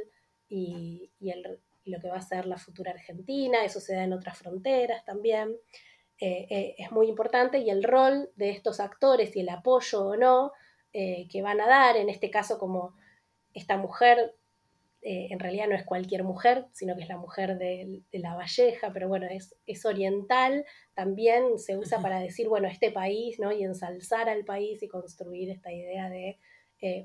[0.47, 4.13] y, el, y lo que va a ser la futura Argentina, eso se da en
[4.13, 5.55] otras fronteras también.
[6.19, 10.17] Eh, eh, es muy importante y el rol de estos actores y el apoyo o
[10.17, 10.51] no
[10.91, 12.93] eh, que van a dar, en este caso como
[13.53, 14.35] esta mujer,
[15.01, 19.07] en realidad no es cualquier mujer, sino que es la mujer de, la Valleja, pero
[19.07, 23.51] bueno, es, es, oriental, también se usa para decir, bueno, este país, ¿no?
[23.51, 26.37] Y ensalzar al país y construir esta idea de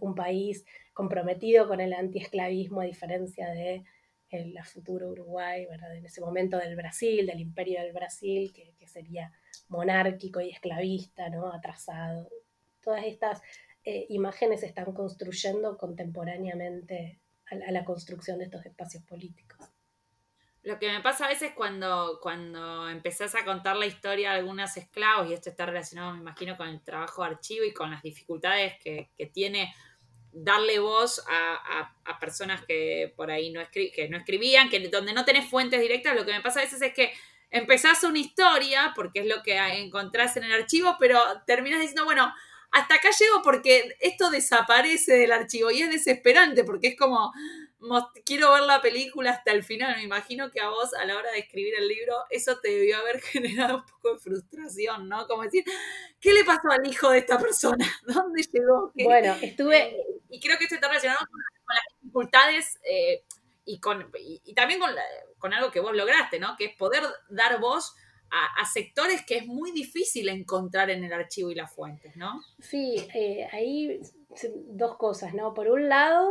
[0.00, 3.84] un país comprometido con el antiesclavismo, a diferencia de
[4.30, 5.96] el futuro Uruguay, ¿verdad?
[5.96, 9.32] en ese momento del Brasil, del imperio del Brasil, que, sería
[9.68, 11.52] monárquico y esclavista, ¿no?
[11.52, 12.28] atrasado.
[12.80, 13.42] Todas estas
[13.84, 17.18] eh, imágenes se están construyendo contemporáneamente
[17.50, 19.68] a, la construcción de estos espacios políticos.
[20.62, 24.76] Lo que me pasa a veces cuando, cuando empezás a contar la historia de algunos
[24.76, 28.02] esclavos, y esto está relacionado, me imagino, con el trabajo de archivo y con las
[28.02, 29.74] dificultades que, que tiene
[30.34, 35.48] darle voz a, personas que por ahí no, que no escribían, que donde no tenés
[35.48, 37.12] fuentes directas, lo que me pasa a veces es que
[37.50, 42.32] empezás una historia, porque es lo que encontrás en el archivo, pero terminas diciendo, bueno,
[42.70, 47.32] hasta acá llego porque esto desaparece del archivo y es desesperante porque es como,
[48.24, 49.96] quiero ver la película hasta el final.
[49.96, 52.98] Me imagino que a vos a la hora de escribir el libro eso te debió
[52.98, 55.26] haber generado un poco de frustración, ¿no?
[55.26, 55.64] Como decir,
[56.20, 57.86] ¿qué le pasó al hijo de esta persona?
[58.06, 58.92] ¿Dónde llegó?
[58.94, 59.96] Bueno, estuve...
[60.30, 63.24] Y creo que esto está relacionado con, las dificultades eh,
[63.64, 64.90] y, con, y, también con,
[65.38, 66.56] con algo que vos lograste, ¿no?
[66.56, 67.94] Que es poder dar voz
[68.56, 72.42] a, sectores que es muy difícil encontrar en el archivo y las fuentes, ¿no?
[72.58, 74.00] Sí, eh, ahí
[74.68, 75.54] dos cosas, ¿no?
[75.54, 76.28] Por un lado,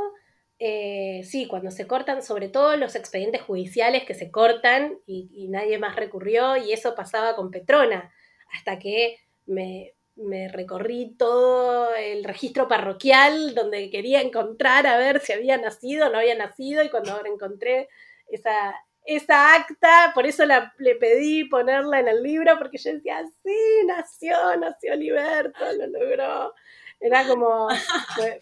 [0.60, 5.78] eh, sí, cuando se cortan, sobre todo los expedientes judiciales que se cortan y, nadie
[5.78, 8.12] más recurrió, y eso pasaba con Petrona,
[8.54, 15.34] hasta que me, me, recorrí todo el registro parroquial donde quería encontrar a ver si
[15.34, 17.88] había nacido o no había nacido, y cuando ahora encontré
[18.28, 23.24] esa, esa acta, por eso la, le pedí ponerla en el libro, porque yo decía,
[23.44, 26.54] sí, nació, nació Liberto, lo logró.
[27.00, 27.68] Era como,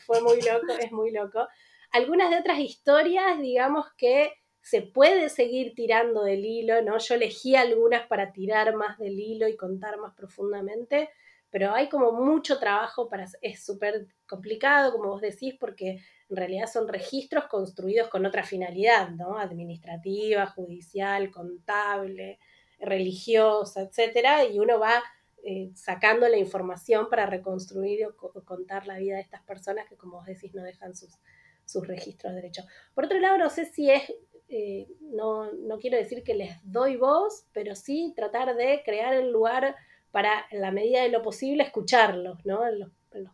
[0.05, 1.47] fue, muy loco, es muy loco.
[1.91, 6.99] Algunas de otras historias, digamos que se puede seguir tirando del hilo, ¿no?
[6.99, 11.09] Yo elegí algunas para tirar más del hilo y contar más profundamente,
[11.51, 16.67] pero hay como mucho trabajo para, es súper complicado, como vos decís, porque en realidad
[16.71, 19.37] son registros construidos con otra finalidad, ¿no?
[19.37, 22.39] Administrativa, judicial, contable,
[22.79, 25.03] religiosa, etcétera, y uno va
[25.43, 30.17] eh, sacando la información para reconstruir o, contar la vida de estas personas que, como
[30.17, 31.19] vos decís, no dejan sus,
[31.65, 32.63] sus registros de derecho.
[32.95, 34.03] Por otro lado, no sé si es,
[34.47, 39.31] eh, no, no quiero decir que les doy voz, pero sí tratar de crear el
[39.31, 39.75] lugar
[40.11, 42.67] para, en la medida de lo posible, escucharlos, ¿no?
[42.67, 42.89] En los,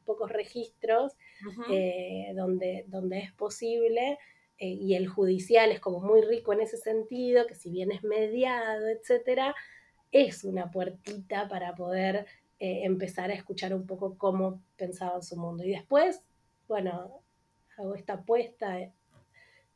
[0.06, 1.14] pocos registros
[1.70, 4.18] eh, donde, donde es posible.
[4.58, 8.04] Eh, y el judicial es como muy rico en ese sentido, que si bien es
[8.04, 9.54] mediado, etcétera,
[10.12, 12.26] es una puertita para poder
[12.60, 15.64] eh, empezar a escuchar un poco cómo pensaban su mundo.
[15.64, 16.24] Y después,
[16.68, 17.22] bueno,
[17.78, 18.80] hago esta apuesta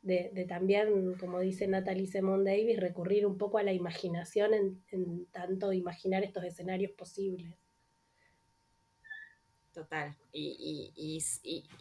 [0.02, 4.52] de, también, como dice Natalie Simon Davis, recurrir un poco a la imaginación
[4.90, 7.54] en, tanto imaginar estos escenarios posibles.
[9.72, 10.14] Total.
[10.32, 11.22] Y,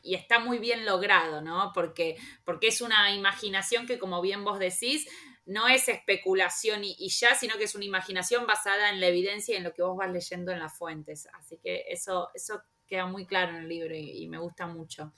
[0.04, 1.72] está muy bien logrado, ¿no?
[1.74, 5.08] Porque, porque es una imaginación que, como bien vos decís,
[5.46, 9.58] no es especulación y, ya, sino que es una imaginación basada en la evidencia y
[9.58, 11.28] en lo que vos vas leyendo en las fuentes.
[11.34, 15.14] Así que eso, eso queda muy claro en el libro y, me gusta mucho.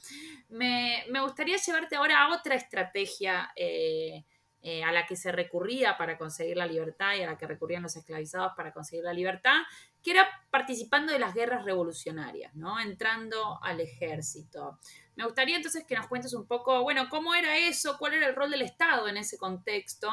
[0.50, 4.26] Me, gustaría llevarte ahora a otra estrategia eh,
[4.62, 7.82] eh, a la que se recurría para conseguir la libertad y a la que recurrían
[7.82, 9.56] los esclavizados para conseguir la libertad,
[10.04, 12.80] que era participando de las guerras revolucionarias, ¿no?
[12.80, 14.78] Entrando al ejército.
[15.16, 18.36] Me gustaría entonces que nos cuentes un poco, bueno, cómo era eso, cuál era el
[18.36, 20.12] rol del Estado en ese contexto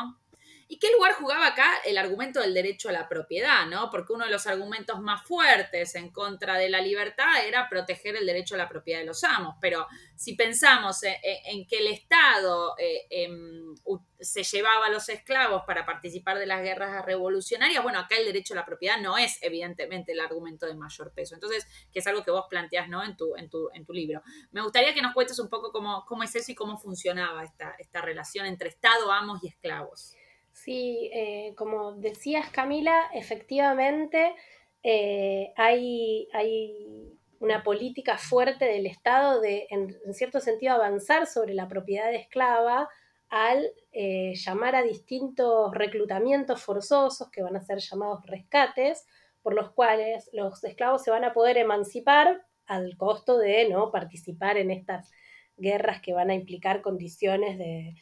[0.73, 3.91] ¿Y qué lugar jugaba acá el argumento del derecho a la propiedad, no?
[3.91, 8.25] Porque uno de los argumentos más fuertes en contra de la libertad era proteger el
[8.25, 9.57] derecho a la propiedad de los amos.
[9.61, 13.75] Pero si pensamos en, que el Estado eh, em,
[14.21, 18.55] se llevaba a los esclavos para participar de las guerras revolucionarias, bueno, acá el derecho
[18.55, 21.35] a la propiedad no es evidentemente el argumento de mayor peso.
[21.35, 23.03] Entonces, que es algo que vos planteás, ¿no?
[23.03, 23.33] En tu,
[23.93, 24.23] libro.
[24.53, 28.01] Me gustaría que nos cuentes un poco cómo, cómo es eso y cómo funcionaba esta
[28.03, 30.15] relación entre Estado, amos y esclavos.
[30.53, 34.35] Sí, eh, como decías Camila, efectivamente
[34.83, 41.69] eh, hay, hay, una política fuerte del Estado de, en, cierto sentido, avanzar sobre la
[41.69, 42.87] propiedad esclava
[43.31, 49.07] al eh, llamar a distintos reclutamientos forzosos, que van a ser llamados rescates,
[49.41, 54.59] por los cuales los esclavos se van a poder emancipar al costo de no participar
[54.59, 55.11] en estas
[55.57, 57.95] guerras que van a implicar condiciones de,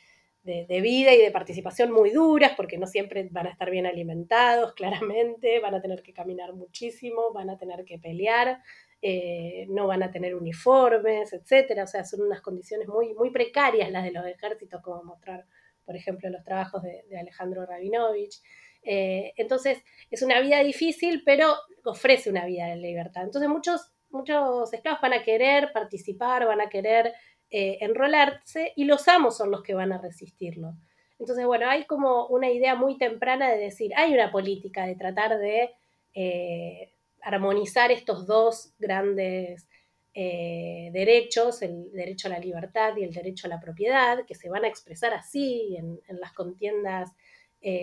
[0.49, 4.73] de, vida y de participación muy duras, porque no siempre van a estar bien alimentados,
[4.77, 8.63] claramente, van a tener que caminar muchísimo, van a tener que pelear,
[9.03, 11.85] eh, no van a tener uniformes, etcétera.
[11.85, 15.45] O sea, son unas condiciones muy, muy precarias las de los ejércitos, como mostrar,
[15.85, 18.41] por ejemplo, los trabajos de, Alejandro Rabinovich.
[18.83, 23.25] Eh, entonces, es una vida difícil, pero ofrece una vida de libertad.
[23.25, 27.13] Entonces, muchos, muchos esclavos van a querer participar, van a querer
[27.51, 30.75] eh, enrolarse y los amos son los que van a resistirlo.
[31.19, 35.39] Entonces, bueno, hay como una idea muy temprana de decir, hay una política de tratar
[35.39, 35.71] de
[36.15, 39.67] eh, armonizar estos dos grandes
[40.13, 44.51] eh, derechos, el derecho a la libertad y el derecho a la propiedad, que se
[44.51, 47.11] van a expresar así en, en las contiendas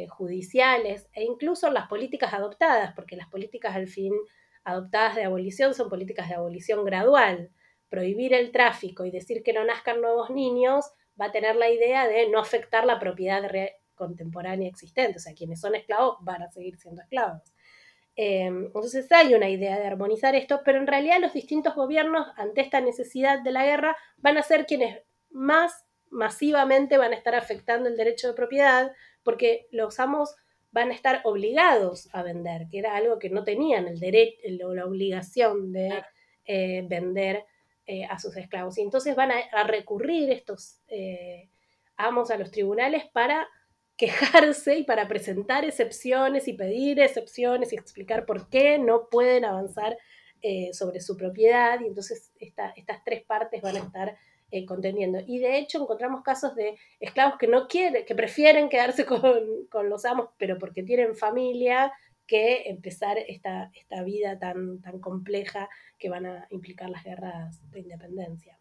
[0.07, 4.13] judiciales e incluso en las políticas adoptadas, porque las políticas al fin
[4.63, 7.51] adoptadas de abolición son políticas de abolición gradual
[7.89, 12.07] prohibir el tráfico y decir que no nazcan nuevos niños, va a tener la idea
[12.07, 13.43] de no afectar la propiedad
[13.95, 15.17] contemporánea existente.
[15.17, 17.53] O sea, quienes son esclavos van a seguir siendo esclavos.
[18.17, 22.61] Eh, entonces hay una idea de armonizar esto, pero en realidad los distintos gobiernos, ante
[22.61, 27.89] esta necesidad de la guerra, van a ser quienes más masivamente van a estar afectando
[27.89, 28.91] el derecho de propiedad,
[29.23, 30.35] porque los amos
[30.71, 34.37] van a estar obligados a vender, que era algo que no tenían el derecho,
[34.73, 36.03] la obligación de
[36.45, 37.45] eh, vender
[37.87, 38.79] eh, a sus esclavos.
[38.79, 41.49] Y entonces van a, recurrir estos eh,
[41.97, 43.47] amos a los tribunales para
[43.97, 49.97] quejarse y para presentar excepciones y pedir excepciones y explicar por qué no pueden avanzar
[50.41, 51.79] eh, sobre su propiedad.
[51.79, 54.17] Y entonces estas tres partes van a estar
[54.67, 55.19] contendiendo.
[55.27, 59.21] Y de hecho encontramos casos de esclavos que no quieren, que prefieren quedarse con,
[59.69, 61.91] con los amos, pero porque tienen familia
[62.27, 67.79] que empezar esta, esta vida tan, tan compleja que van a implicar las guerras de
[67.79, 68.59] independencia.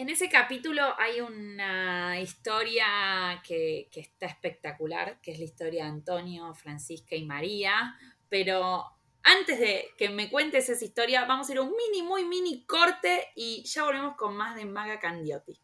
[0.00, 6.54] En ese capítulo hay una historia que, está espectacular, que es la historia de Antonio,
[6.54, 7.94] Francisca y María,
[8.30, 8.82] pero
[9.22, 12.64] antes de que me cuentes esa historia, vamos a ir a un mini, muy mini
[12.64, 15.60] corte y ya volvemos con más de Maga Candiotti.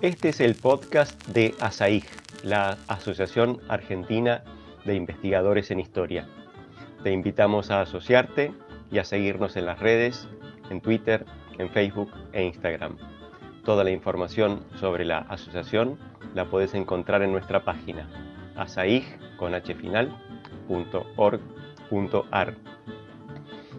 [0.00, 4.42] Este es el podcast de ASAIG la Asociación Argentina
[4.84, 6.26] de Investigadores en Historia.
[7.02, 8.52] Te invitamos a asociarte
[8.90, 10.28] y a seguirnos en las redes,
[10.70, 11.26] en Twitter,
[11.58, 12.96] en Facebook e Instagram.
[13.64, 15.98] Toda la información sobre la asociación
[16.34, 18.08] la puedes encontrar en nuestra página
[18.56, 19.34] asaig.org.ar.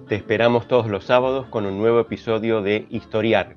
[0.08, 3.56] Te esperamos todos los sábados con un nuevo episodio de Historiar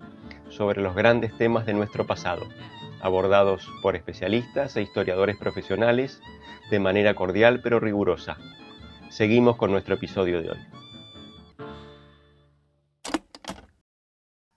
[0.48, 2.46] sobre los grandes temas de nuestro pasado
[3.04, 6.20] abordados por especialistas e historiadores profesionales
[6.70, 8.38] de manera cordial pero rigurosa.
[9.10, 10.58] Seguimos con nuestro episodio de hoy.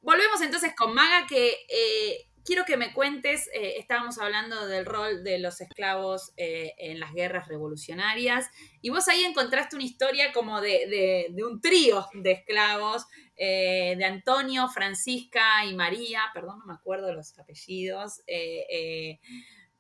[0.02, 2.07] Volvemos entonces con Maga, que eh,
[2.48, 7.14] quiero que me cuentes, eh, estábamos hablando del rol de los esclavos eh, en las
[7.14, 8.50] guerras revolucionarias,
[8.82, 13.06] y vos ahí encontraste una historia como de, un trío de esclavos,
[13.38, 18.24] de Antonio, Francisca y María, perdón, no me acuerdo los apellidos,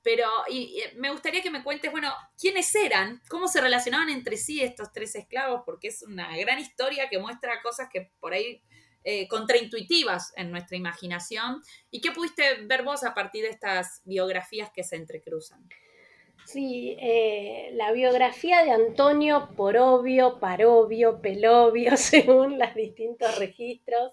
[0.03, 0.29] pero
[0.97, 5.15] me gustaría que me cuentes, bueno, quiénes eran, cómo se relacionaban entre sí estos tres
[5.15, 8.61] esclavos, porque es una gran historia que muestra cosas que por ahí
[9.09, 11.61] eh, contraintuitivas en nuestra imaginación.
[11.89, 15.65] ¿Y qué pudiste ver vos a partir de estas biografías que se entrecruzan?
[16.45, 24.11] Sí, eh, la biografía de Antonio Porobio, Parobio, Pelobio, según los distintos registros,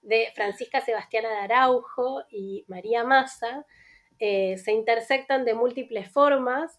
[0.00, 3.66] de Francisca Sebastiana de Araujo y María Massa,
[4.20, 6.78] eh, se intersectan de múltiples formas.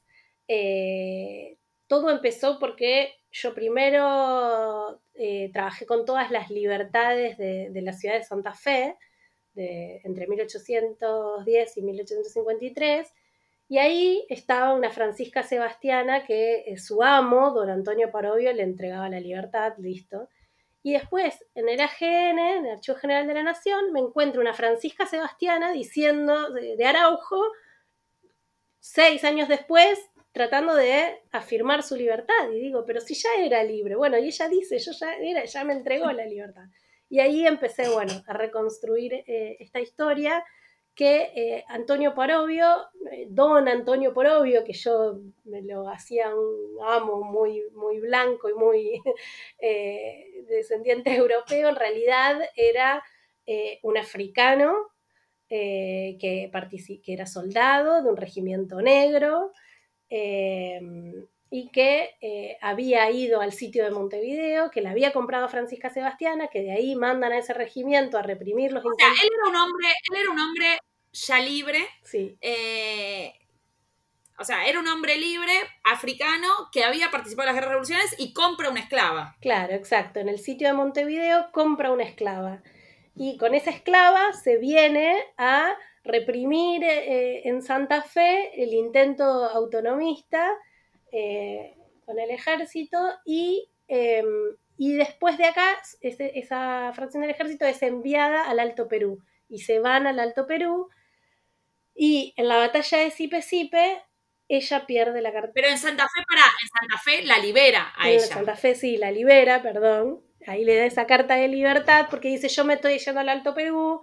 [1.88, 8.24] Todo empezó porque yo primero eh, trabajé con todas las libertades de, la ciudad de
[8.24, 8.96] Santa Fe,
[9.56, 13.08] entre 1810 y 1853,
[13.70, 19.20] y ahí estaba una Francisca Sebastiana que su amo, don Antonio Parobio, le entregaba la
[19.20, 20.30] libertad, listo.
[20.84, 24.54] Y después, en el AGN, en el Archivo General de la Nación, me encuentro una
[24.54, 27.44] Francisca Sebastiana diciendo de, Araujo,
[28.80, 30.00] seis años después,
[30.32, 32.52] tratando de afirmar su libertad.
[32.52, 33.96] Y digo, pero si ya era libre.
[33.96, 36.66] Bueno, y ella dice, yo ya era, ya me entregó la libertad.
[37.10, 40.44] Y ahí empecé, bueno, a reconstruir eh, esta historia
[40.98, 42.66] que eh, Antonio Porobio,
[43.12, 48.56] eh, don Antonio Porobio, que yo me lo hacía un amo muy, muy blanco y
[48.56, 49.00] muy
[49.60, 53.04] eh, descendiente europeo, en realidad era
[53.84, 54.74] un africano
[55.48, 59.54] que, que, era soldado de un regimiento negro
[60.10, 66.62] y que había ido al sitio de Montevideo, que le había comprado Francisca Sebastiana, que
[66.62, 69.88] de ahí mandan a ese regimiento a reprimir los o sea, él era un hombre,
[70.12, 70.78] él era un hombre
[71.12, 71.80] ya libre.
[72.04, 72.38] Sí.
[72.42, 73.34] Eh,
[74.40, 75.52] o sea, era un hombre libre,
[75.84, 79.36] africano, que había participado en las guerras revoluciones y compra una esclava.
[79.42, 80.20] Claro, exacto.
[80.20, 82.62] En el sitio de Montevideo compra una esclava.
[83.16, 85.74] Y con esa esclava se viene a
[86.08, 90.54] reprimir eh, en Santa Fe el intento autonomista
[91.12, 94.26] eh, con el ejército y, em,
[94.78, 99.80] y después de acá esa fracción del ejército es enviada al Alto Perú y se
[99.80, 100.90] van al Alto Perú
[101.98, 104.04] y en la batalla de Sipe Sipe,
[104.48, 105.52] ella pierde la carta.
[105.54, 108.24] Pero en Santa Fe, para, en Santa Fe la libera a ella.
[108.24, 110.22] En Santa Fe sí, la libera, perdón.
[110.46, 113.54] Ahí le da esa carta de libertad porque dice, yo me estoy yendo al Alto
[113.54, 114.02] Perú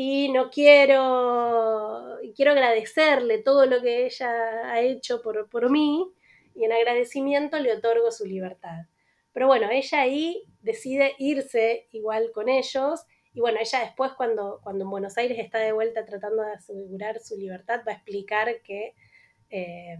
[0.00, 4.30] y no quiero, quiero agradecerle todo lo que ella
[4.70, 6.08] ha hecho por, por mí
[6.54, 8.86] y en agradecimiento le otorgo su libertad.
[9.32, 14.84] Pero bueno, ella ahí decide irse igual con ellos y bueno, ella después cuando, cuando
[14.84, 18.94] en Buenos Aires está de vuelta tratando de asegurar su libertad, va a explicar que,
[19.50, 19.98] eh,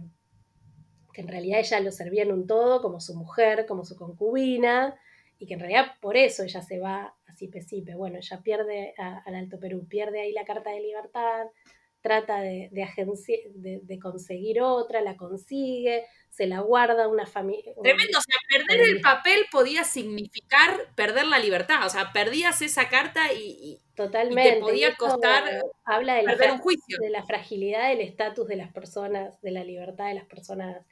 [1.11, 4.97] que en realidad ella lo servía en un todo, como su mujer, como su concubina,
[5.37, 7.95] y que en realidad por eso ella se va Sipe Sipe.
[7.95, 11.45] Bueno, ella pierde al Alto Perú, pierde ahí la Carta de Libertad,
[12.01, 17.73] trata de, de, de, conseguir otra, la consigue, se la guarda una familia.
[17.81, 22.89] Tremendo, o sea, perder el papel podía significar perder la libertad, o sea, perdías esa
[22.89, 24.53] carta y, Totalmente.
[24.53, 26.97] te podía costar habla de perder un juicio.
[27.01, 30.85] De la fragilidad del estatus de las personas, de la libertad de las personas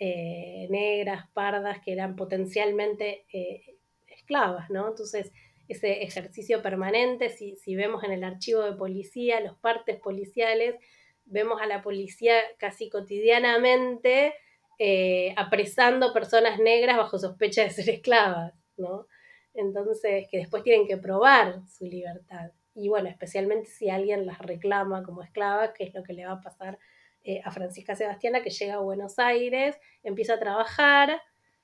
[0.00, 3.76] eh, negras, pardas, que eran potencialmente eh,
[4.08, 4.88] esclavas, ¿no?
[4.88, 5.32] Entonces,
[5.68, 10.76] ese ejercicio permanente, si, si vemos en el archivo de policía, los partes policiales,
[11.24, 14.34] vemos a la policía casi cotidianamente
[14.78, 19.06] eh, apresando personas negras bajo sospecha de ser esclavas, ¿no?
[19.52, 22.52] Entonces, que después tienen que probar su libertad.
[22.74, 26.34] Y bueno, especialmente si alguien las reclama como esclavas, que es lo que le va
[26.34, 26.78] a pasar
[27.24, 31.20] eh, a Francisca Sebastiana, que llega a Buenos Aires, empieza a trabajar,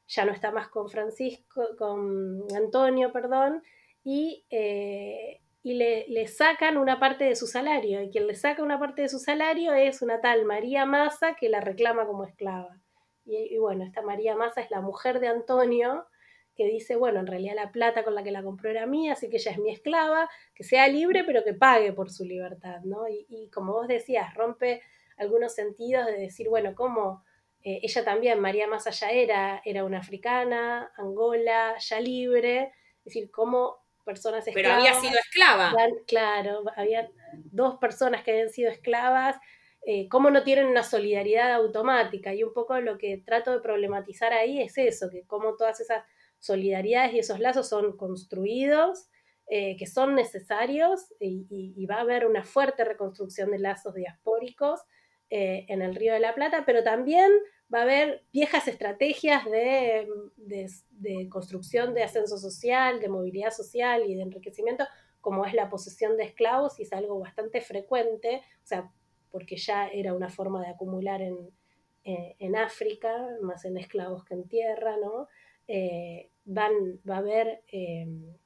[0.08, 3.62] ya no está más con Francisco, con Antonio, perdón,
[4.04, 8.02] y, eh, y le, le, sacan una parte de su salario.
[8.02, 11.48] Y quien le saca una parte de su salario es una tal María Massa que
[11.48, 12.78] la reclama como esclava.
[13.26, 16.06] Y, bueno, esta María Massa es la mujer de Antonio,
[16.54, 19.30] que dice, bueno, en realidad la plata con la que la compró era mía, así
[19.30, 23.08] que ella es mi esclava, que sea libre, pero que pague por su libertad, ¿no?
[23.08, 24.82] Y, como vos decías, rompe
[25.16, 27.24] algunos sentidos de decir, bueno, cómo
[27.62, 33.30] eh, ella también, María Massa ya era, era una africana, Angola, ya libre, es decir,
[33.30, 34.82] cómo personas esclavas...
[34.82, 35.72] Pero había sido esclava.
[36.06, 39.36] claro, había dos personas que habían sido esclavas
[39.86, 42.34] eh, cómo no tienen una solidaridad automática.
[42.34, 46.04] Y un poco lo que trato de problematizar ahí es eso, que cómo todas esas
[46.38, 49.08] solidaridades y esos lazos son construidos,
[49.46, 54.80] eh, que son necesarios y, va a haber una fuerte reconstrucción de lazos diaspóricos
[55.28, 57.30] eh, en el Río de la Plata, pero también
[57.72, 60.06] va a haber viejas estrategias de,
[60.90, 64.84] de, construcción de ascenso social, de movilidad social y de enriquecimiento,
[65.20, 68.90] como es la posesión de esclavos, y es algo bastante frecuente, o sea,
[69.30, 71.50] porque ya era una forma de acumular en,
[72.04, 73.10] eh, en África,
[73.42, 75.28] más en esclavos que en tierra, ¿no?
[75.66, 78.36] Eh, van, va a haber em,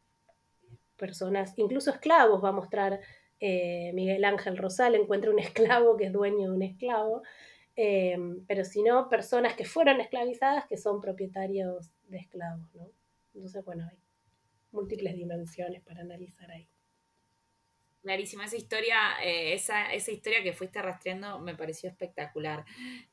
[0.97, 3.01] personas, incluso esclavos, va a mostrar
[3.41, 7.23] eh, Miguel Ángel Rosal, encuentra un esclavo que es dueño de un esclavo,
[7.81, 12.91] em, pero si no, personas que fueron esclavizadas que son propietarios de esclavos, ¿no?
[13.35, 13.97] Entonces, bueno, hay
[14.73, 16.69] múltiples dimensiones para analizar ahí.
[18.03, 22.65] Clarísima, esa historia, eh, esa, esa, historia que fuiste rastreando me pareció espectacular.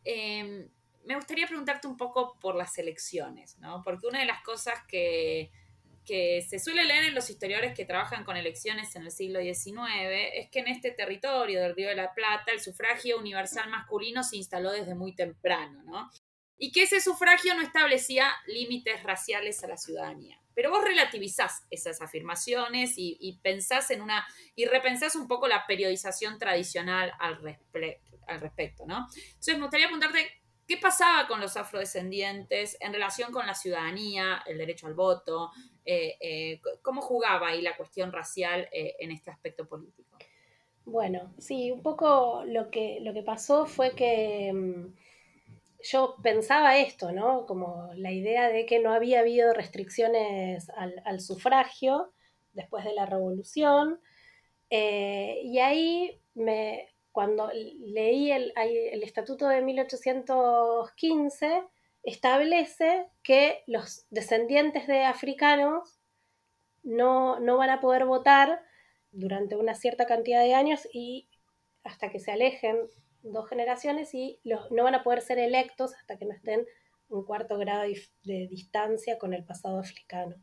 [0.04, 0.68] Em,
[1.04, 3.84] me gustaría preguntarte un poco por las elecciones, ¿no?
[3.84, 5.52] Porque una de las cosas que,
[6.06, 9.76] se suele leer en los historiadores que trabajan con elecciones en el siglo XIX
[10.34, 14.38] es que en este territorio del Río de la Plata el sufragio universal masculino se
[14.38, 16.10] instaló desde muy temprano, ¿no?
[16.58, 20.40] Y que ese sufragio no establecía límites raciales a la ciudadanía.
[20.54, 24.26] Pero vos relativizás esas afirmaciones y, pensás en una.
[24.56, 27.40] y repensás un poco la periodización tradicional al,
[28.28, 29.08] al respecto, ¿no?
[29.16, 34.58] Entonces me gustaría preguntarte ¿Qué pasaba con los afrodescendientes en relación con la ciudadanía, el
[34.58, 35.52] derecho al voto?
[35.86, 40.18] Eh, eh, ¿Cómo jugaba ahí la cuestión racial eh, en este aspecto político?
[40.86, 44.94] Bueno, sí, un poco lo que, lo que pasó fue que mm,
[45.84, 47.46] yo pensaba esto, ¿no?
[47.46, 52.12] Como la idea de que no había habido restricciones al, sufragio
[52.54, 54.00] después de la revolución.
[54.70, 58.52] y ahí me, cuando leí el,
[59.02, 61.64] Estatuto de 1815,
[62.04, 66.02] establece que los descendientes de africanos
[66.84, 68.62] no, van a poder votar
[69.12, 71.30] durante una cierta cantidad de años y
[71.86, 72.82] hasta que se alejen
[73.22, 76.66] dos generaciones y no van a poder ser electos hasta que no estén
[77.08, 77.84] un cuarto grado
[78.24, 80.36] de distancia con el pasado africano.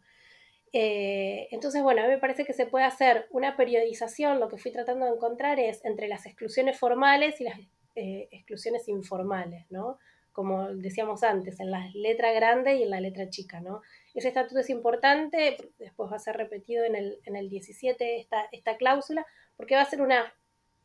[0.72, 4.56] Eh, entonces, bueno, a mí me parece que se puede hacer una periodización, lo que
[4.56, 7.58] fui tratando de encontrar es entre las exclusiones formales y las
[7.94, 9.98] eh, exclusiones informales, ¿no?
[10.32, 13.82] Como decíamos antes, en la letra grande y en la letra chica, ¿no?
[14.14, 18.48] Ese estatuto es importante, después va a ser repetido en el, en el 17 esta,
[18.50, 19.26] esta cláusula,
[19.58, 20.34] porque va a ser una,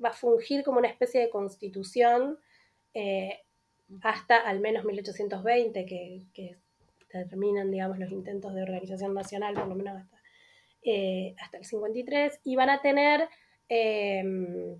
[0.03, 2.39] va a fungir como una especie de constitución
[2.93, 3.39] eh,
[4.01, 6.57] hasta al menos 1820, que, que
[7.25, 10.17] terminan, digamos, los intentos de organización nacional, por lo menos hasta,
[10.83, 13.27] eh, hasta el 53, y van a tener,
[13.69, 14.79] em,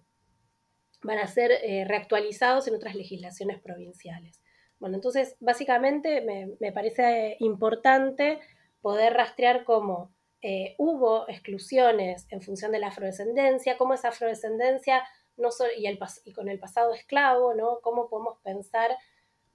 [1.04, 4.42] van a ser eh, reactualizados en otras legislaciones provinciales.
[4.80, 8.40] Bueno, entonces, básicamente me, me parece importante
[8.82, 15.04] poder rastrear cómo eh, hubo exclusiones en función de la afrodescendencia, cómo esa afrodescendencia
[15.36, 17.80] no y, el, y con el pasado esclavo, ¿no?
[17.82, 18.92] Cómo podemos pensar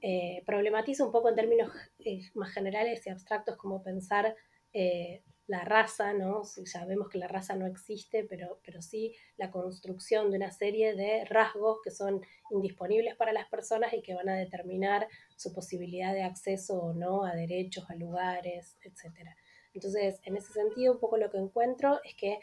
[0.05, 4.35] eh, problematiza un poco en términos eh, más generales y abstractos como pensar
[4.73, 6.43] eh, la raza, ¿no?
[6.45, 11.25] Sabemos que la raza no existe, pero, pero sí la construcción de una serie de
[11.27, 16.25] rasgos que son indisponibles para las personas y que van a determinar su posibilidad de
[16.25, 19.29] acceso o no a derechos, a lugares, etc.
[19.73, 22.41] Entonces, en ese sentido, un poco lo que encuentro es que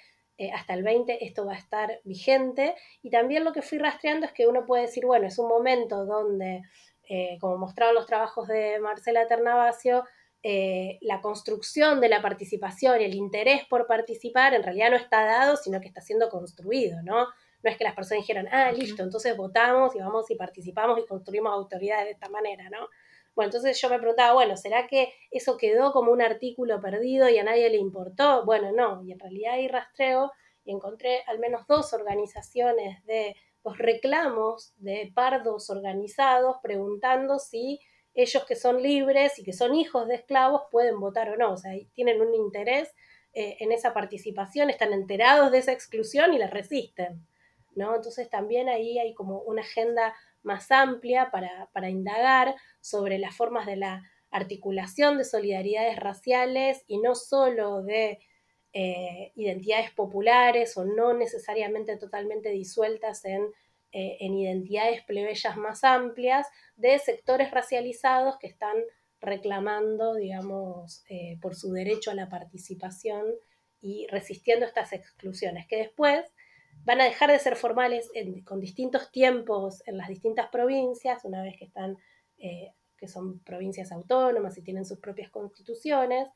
[0.54, 4.32] hasta el 20 esto va a estar vigente y también lo que fui rastreando es
[4.32, 6.62] que uno puede decir, bueno, es un momento donde
[7.10, 10.04] eh, como mostraron los trabajos de Marcela Ternavasio,
[10.44, 15.26] eh, la construcción de la participación y el interés por participar en realidad no está
[15.26, 17.28] dado, sino que está siendo construido, ¿no?
[17.62, 21.08] No es que las personas dijeron, ah, listo, entonces votamos y vamos y participamos y
[21.08, 22.88] construimos autoridades de esta manera, ¿no?
[23.36, 27.40] Bueno, entonces yo me preguntaba, bueno, ¿será que eso quedó como un artículo perdido y
[27.40, 28.46] a nadie le importó?
[28.46, 30.32] Bueno, no, y en realidad hay rastreo
[30.64, 33.36] y encontré al menos dos organizaciones de
[33.70, 37.80] los reclamos de pardos organizados preguntando si
[38.16, 41.54] ellos que son libres y que son hijos de esclavos pueden votar o no.
[41.54, 42.90] O sea, tienen un interés
[43.34, 47.26] eh, en esa participación, están enterados de esa exclusión y la resisten.
[47.76, 47.96] ¿no?
[47.96, 53.68] Entonces también ahí hay como una agenda más amplia para, para indagar sobre las formas
[53.68, 58.20] de la articulación de solidaridades raciales y no solo de
[58.72, 63.42] eh, identidades populares o no necesariamente totalmente disueltas en,
[63.92, 66.46] eh, en, identidades plebeyas más amplias
[66.76, 68.76] de sectores racializados que están
[69.22, 73.26] reclamando, digamos, eh, por su derecho a la participación
[73.82, 76.32] y resistiendo estas exclusiones, que después
[76.84, 78.12] van a dejar de ser formales
[78.46, 81.98] con distintos tiempos en las distintas provincias, una vez que están,
[82.38, 86.28] que son provincias autónomas y tienen sus propias constituciones.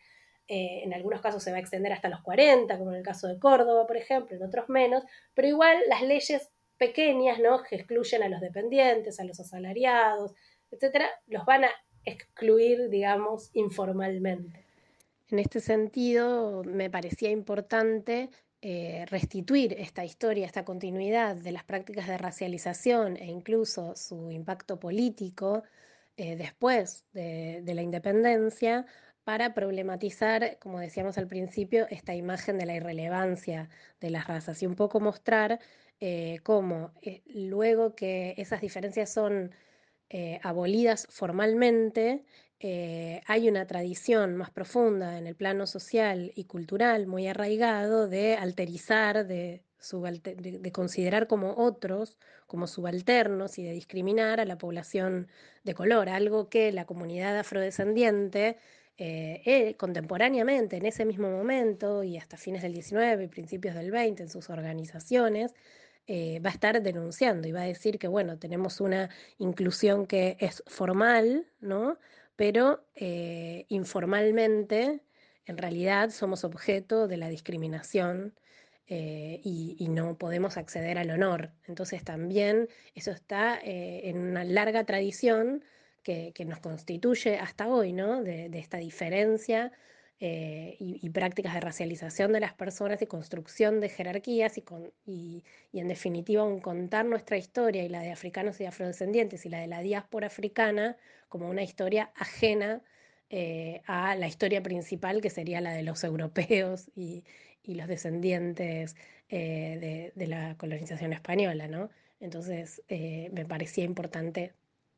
[0.48, 3.28] Eh, en algunos casos se va a extender hasta los 40, como en el caso
[3.28, 7.64] de Córdoba, por ejemplo, en otros menos, pero igual las leyes pequeñas, ¿no?
[7.64, 10.34] Que excluyen a los dependientes, a los asalariados,
[10.70, 11.70] etcétera, los van a
[12.04, 14.66] excluir, digamos, informalmente.
[15.30, 18.30] En este sentido, me parecía importante
[18.62, 24.80] eh, restituir esta historia, esta continuidad de las prácticas de racialización e incluso su impacto
[24.80, 25.64] político
[26.16, 28.86] eh, después de, la independencia
[29.24, 33.70] para problematizar, como decíamos al principio, esta imagen de la irrelevancia
[34.00, 35.60] de las razas y un poco mostrar
[36.00, 36.92] eh, cómo
[37.28, 39.52] luego que esas diferencias son
[40.44, 42.24] abolidas formalmente,
[42.66, 48.36] eh, hay una tradición más profunda en el plano social y cultural muy arraigado de
[48.36, 49.66] alterizar, de,
[50.72, 52.18] considerar como otros,
[52.48, 55.28] como subalternos y de discriminar a la población
[55.66, 58.56] de color, algo que la comunidad afrodescendiente
[58.98, 63.92] eh, eh, contemporáneamente, en ese mismo momento y hasta fines del 19 y principios del
[63.92, 65.54] 20 en sus organizaciones,
[66.06, 70.62] va a estar denunciando y va a decir que, bueno, tenemos una inclusión que es
[70.68, 71.98] formal, ¿no?
[72.36, 75.02] pero eh, informalmente
[75.46, 78.34] en realidad somos objeto de la discriminación
[78.88, 81.52] eh, y, no podemos acceder al honor.
[81.68, 85.64] Entonces también eso está eh, en una larga tradición
[86.04, 88.24] que, nos constituye hasta hoy, ¿no?
[88.24, 89.72] de esta diferencia
[90.26, 95.44] eh, y, prácticas de racialización de las personas y construcción de jerarquías y, con, y,
[95.74, 99.68] en definitiva un contar nuestra historia y la de africanos y afrodescendientes y la de
[99.68, 100.96] la diáspora africana
[101.28, 102.82] como una historia ajena
[103.30, 107.26] eh, a la historia principal que sería la de los europeos y,
[107.66, 108.96] los descendientes
[109.28, 111.68] eh, de, la colonización española.
[111.68, 111.90] ¿no?
[112.22, 114.54] Entonces me parecía importante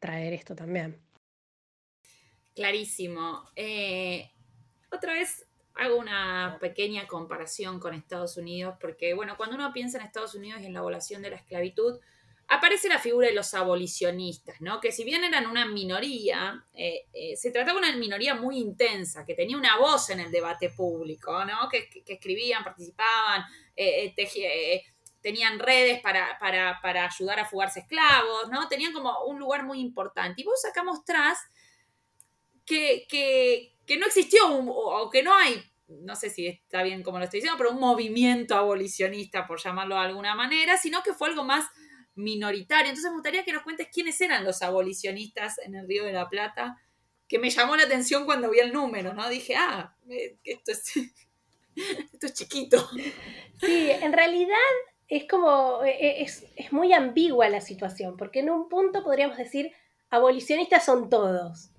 [0.06, 1.02] traer esto también.
[2.54, 3.50] Clarísimo
[4.92, 5.46] otra vez
[5.76, 10.62] hago una pequeña comparación con Estados Unidos, porque, bueno, cuando uno piensa en Estados Unidos
[10.62, 12.00] y en la abolición de la esclavitud,
[12.48, 14.80] aparece la figura de los abolicionistas, ¿no?
[14.80, 19.26] Que si bien eran una minoría, eh, eh, se trataba de una minoría muy intensa,
[19.26, 21.68] que tenía una voz en el debate público, ¿no?
[21.70, 23.44] Que, escribían, participaban,
[23.76, 24.14] eh,
[25.26, 28.68] tenían redes para, para, ayudar a fugarse esclavos, ¿no?
[28.68, 30.40] Tenían como un lugar muy importante.
[30.44, 31.40] Y vos acá mostrás
[32.64, 37.18] que, que, que no existió o que no hay, no sé si está bien como
[37.18, 41.30] lo estoy diciendo, pero un movimiento abolicionista, por llamarlo de alguna manera, sino que fue
[41.30, 41.66] algo más
[42.14, 42.90] minoritario.
[42.90, 46.30] Entonces me gustaría que nos cuentes quiénes eran los abolicionistas en el Río de la
[46.30, 46.80] Plata,
[47.28, 49.28] que me llamó la atención cuando vi el número, ¿no?
[49.28, 50.96] Dije, ah, eh, esto es,
[52.14, 52.88] esto es chiquito.
[53.60, 54.60] Sí, en realidad
[55.08, 59.38] es como, e, e, es, es muy ambigua la situación, porque en un punto podríamos
[59.38, 59.72] decir,
[60.10, 61.72] abolicionistas son todos,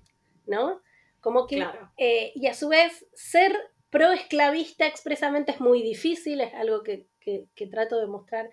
[0.45, 0.81] ¿no?
[1.19, 1.65] Como que,
[1.97, 3.53] eh, y a su vez, ser
[3.89, 7.07] pro-esclavista expresamente es muy difícil, es algo que,
[7.69, 8.49] trato de mostrar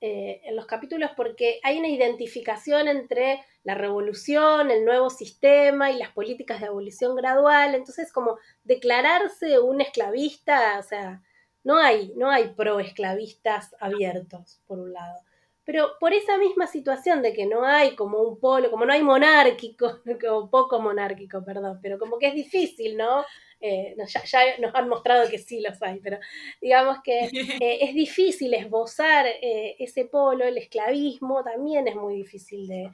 [0.00, 5.96] eh, en los capítulos, porque hay una identificación entre la revolución, el nuevo sistema y
[5.96, 7.74] las políticas de abolición gradual.
[7.74, 11.22] Entonces, como declararse un esclavista, o sea,
[11.64, 15.20] no hay, no hay pro-esclavistas abiertos, por un lado.
[15.64, 19.02] Pero por esa misma situación de que no hay como un polo, como no hay
[19.02, 20.00] monárquico,
[20.30, 23.24] o poco monárquico, perdón, pero como que es difícil, ¿no?
[23.60, 26.18] Eh, ya, nos han mostrado que sí los hay, pero
[26.60, 27.20] digamos que
[27.60, 32.90] eh, es difícil esbozar eh, ese polo, el esclavismo también es muy difícil de,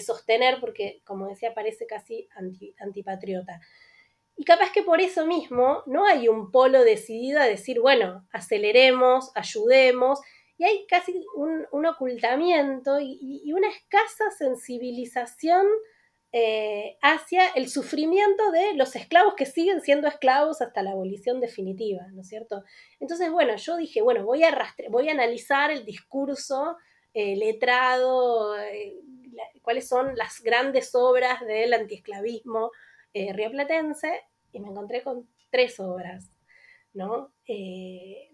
[0.00, 2.26] sostener porque, como decía, parece casi
[2.78, 3.60] antipatriota.
[4.36, 9.30] Y capaz que por eso mismo no hay un polo decidido a decir, bueno, aceleremos,
[9.34, 10.20] ayudemos,
[10.58, 15.66] y hay casi un, ocultamiento y, una escasa sensibilización
[16.30, 22.06] eh, hacia el sufrimiento de los esclavos que siguen siendo esclavos hasta la abolición definitiva,
[22.12, 22.62] ¿no es cierto?
[23.00, 26.76] Entonces, bueno, yo dije, bueno, voy a, voy a analizar el discurso
[27.12, 29.00] eh, letrado, eh,
[29.62, 32.70] cuáles son las grandes obras del antiesclavismo
[33.14, 34.20] rioplatense,
[34.52, 36.30] y me encontré con tres obras.
[36.94, 37.32] ¿no?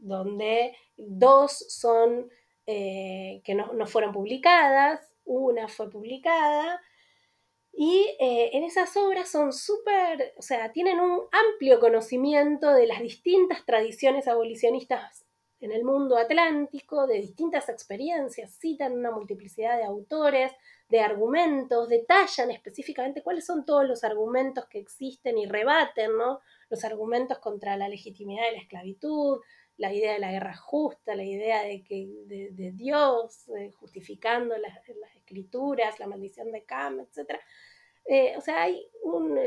[0.00, 2.28] donde dos son
[2.70, 6.78] eh, que no, fueron publicadas, una fue publicada,
[7.72, 13.00] y eh, en esas obras son súper, o sea, tienen un amplio conocimiento de las
[13.00, 15.27] distintas tradiciones abolicionistas
[15.60, 20.52] en el mundo atlántico, de distintas experiencias, citan una multiplicidad de autores,
[20.88, 26.40] de argumentos, detallan específicamente cuáles son todos los argumentos que existen y rebaten, ¿no?
[26.70, 29.40] Los argumentos contra la legitimidad de la esclavitud,
[29.78, 33.46] la idea de la guerra justa, la idea de, que, de, Dios
[33.78, 34.76] justificando las,
[35.16, 37.38] escrituras, la maldición de Cam, etc.
[38.36, 38.90] o sea, hay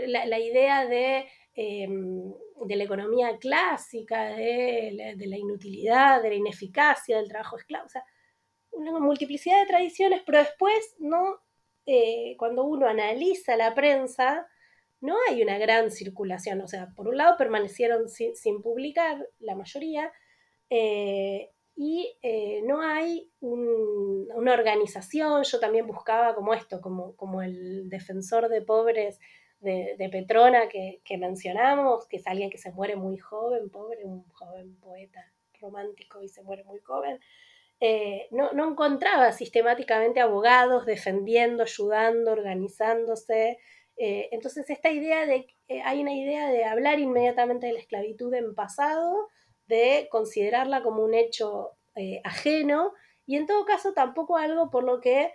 [0.08, 2.34] la, idea de, em,
[2.66, 7.86] de, la economía clásica, de la, inutilidad, de la ineficacia del trabajo esclavo.
[7.86, 8.04] O sea,
[8.72, 11.42] una multiplicidad de tradiciones, pero después no,
[11.86, 14.48] eh, cuando uno analiza la prensa,
[15.02, 16.62] no hay una gran circulación.
[16.62, 20.12] O sea, por un lado permanecieron sin, publicar la mayoría,
[20.70, 25.44] eh, y eh, no hay una organización.
[25.44, 29.20] Yo también buscaba como esto, como, como el defensor de pobres
[29.62, 34.28] de, Petrona que, que, mencionamos, que es alguien que se muere muy joven, pobre, un
[34.30, 37.20] joven poeta romántico y se muere muy joven.
[37.84, 43.58] Eh, no, encontraba sistemáticamente abogados defendiendo, ayudando, organizándose.
[43.98, 48.32] Eh, entonces, esta idea de, eh, hay una idea de hablar inmediatamente de la esclavitud
[48.36, 49.30] en pasado,
[49.66, 51.72] de considerarla como un hecho
[52.24, 52.94] ajeno
[53.26, 55.34] y en todo caso tampoco algo por lo que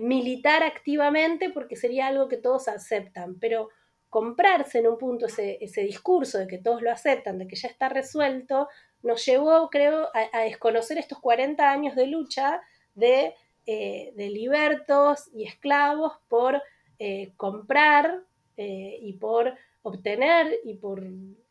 [0.00, 3.70] militar activamente, porque sería algo que todos aceptan, pero
[4.10, 7.68] comprarse en un punto ese, ese discurso de que todos lo aceptan, de que ya
[7.68, 8.68] está resuelto,
[9.02, 12.60] nos llevó, creo, a, desconocer estos 40 años de lucha
[12.94, 13.34] de,
[13.66, 16.60] eh, libertos y esclavos por
[16.98, 18.24] eh, comprar
[18.56, 21.02] eh, y por obtener y por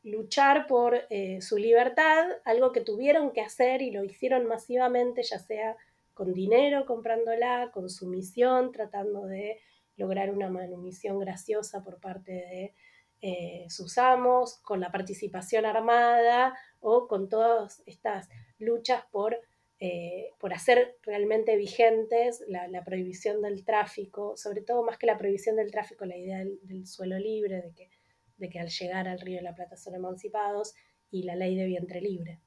[0.03, 1.07] luchar por
[1.39, 5.75] su libertad, algo que tuvieron que hacer y lo hicieron masivamente, ya sea
[6.19, 9.57] con dinero comprándola, con sumisión, tratando de
[9.95, 12.75] lograr una manumisión graciosa por parte de
[13.21, 19.39] eh, sus amos, con la participación armada o con todas estas luchas por,
[19.79, 25.55] eh, por hacer realmente vigentes la, prohibición del tráfico, sobre todo más que la prohibición
[25.55, 27.89] del tráfico, la idea del, suelo libre, de que,
[28.35, 30.73] de que al llegar al río de la Plata son emancipados,
[31.11, 32.41] y la ley de vientre libre.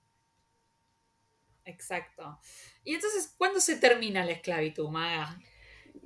[1.64, 2.38] Exacto.
[2.84, 5.38] Y entonces, ¿cuándo se termina la esclavitud, Maga?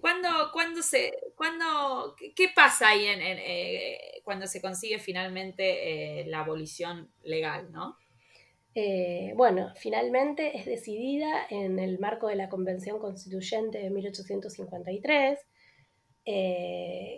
[0.00, 6.40] ¿Cuándo, cuándo se, cuándo, qué, pasa ahí en, eh, cuando se consigue finalmente eh, la
[6.40, 7.96] abolición legal, no?
[8.74, 15.38] Eh, bueno, finalmente es decidida en el marco de la Convención Constituyente de 1853,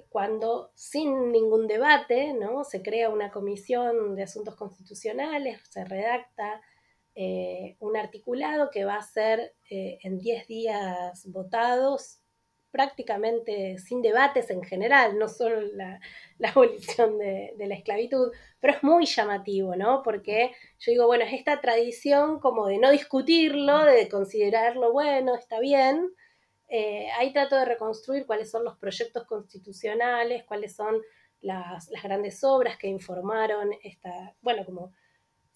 [0.08, 2.62] cuando sin ningún debate ¿no?
[2.62, 6.60] se crea una comisión de asuntos constitucionales, se redacta
[7.80, 12.20] un articulado que va a ser en 10 días votados
[12.70, 16.00] prácticamente sin debates en general, no solo la,
[16.44, 20.02] abolición de, la esclavitud, pero es muy llamativo, ¿no?
[20.02, 25.60] Porque yo digo, bueno, es esta tradición como de no discutirlo, de considerarlo bueno, está
[25.60, 26.10] bien.
[26.68, 31.00] Eh, ahí trato de reconstruir cuáles son los proyectos constitucionales, cuáles son
[31.40, 34.92] las, las grandes obras que informaron esta, bueno, como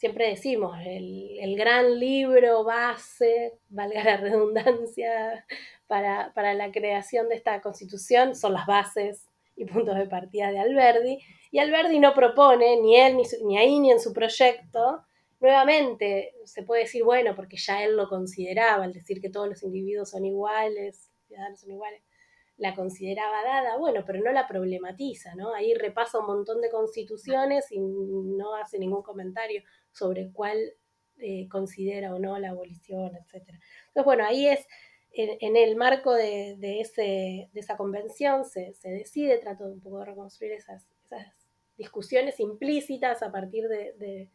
[0.03, 5.47] siempre decimos, el, gran libro base, valga la redundancia,
[5.87, 11.21] para, la creación de esta constitución son las bases y puntos de partida de Alberdi.
[11.53, 15.05] Y Alberdi no propone, ni él, ni, ni ahí, ni en su proyecto,
[15.39, 19.63] nuevamente se puede decir, bueno, porque ya él lo consideraba, al decir que todos los
[19.63, 22.03] individuos son iguales, ciudadanos son iguales,
[22.57, 25.55] la consideraba dada, bueno, pero no la problematiza, ¿no?
[25.55, 29.63] Ahí repasa un montón de constituciones y no hace ningún comentario
[29.93, 30.59] sobre cuál
[31.19, 33.49] eh, considera o no la abolición, etc.
[33.89, 34.67] Entonces, bueno, ahí es,
[35.15, 40.07] en, el marco de, ese, de, esa convención se, decide, trato de un poco de
[40.07, 40.87] reconstruir esas,
[41.77, 44.29] discusiones implícitas a partir de,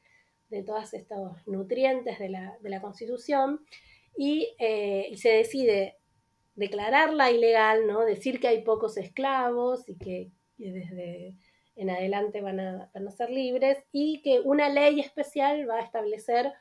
[0.66, 3.62] todos estos nutrientes de la, Constitución
[4.18, 5.97] eh, y, se decide
[6.55, 8.05] declararla ilegal, ¿no?
[8.05, 11.36] decir que hay pocos esclavos y que desde
[11.78, 16.51] en adelante van a, ser libres y que una ley especial va a establecer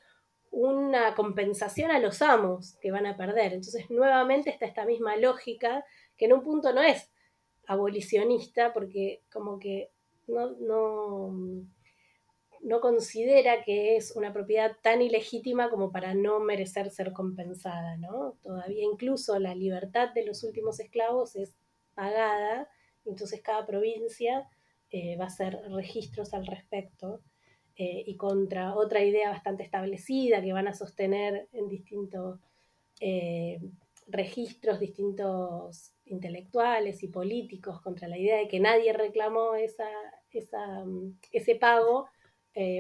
[0.51, 3.55] una compensación a los amos que van a perder.
[3.55, 5.85] Entonces, nuevamente está esta misma lógica
[6.17, 7.11] que en un punto no es
[7.67, 9.91] abolicionista porque como que
[10.27, 10.51] no,
[12.61, 18.37] no, considera que es una propiedad tan ilegítima como para no merecer ser compensada, ¿no?
[18.43, 21.55] Todavía incluso la libertad de los últimos esclavos es
[21.95, 22.69] pagada,
[23.05, 24.47] entonces cada provincia
[24.91, 27.21] eh, va a hacer registros al respecto
[27.75, 32.39] eh, y contra otra idea bastante establecida que van a sostener en distintos
[33.01, 33.59] eh,
[34.07, 39.89] registros, distintos intelectuales y políticos contra la idea de que nadie reclamó esa,
[40.85, 42.07] mm, ese pago.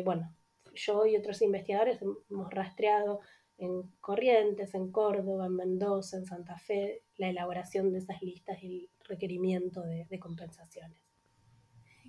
[0.04, 0.34] bueno,
[0.74, 2.00] yo y otros investigadores
[2.30, 3.20] hemos rastreado
[3.58, 8.66] en Corrientes, en Córdoba, en Mendoza, en Santa Fe, la elaboración de esas listas y
[8.66, 11.05] el requerimiento de compensaciones.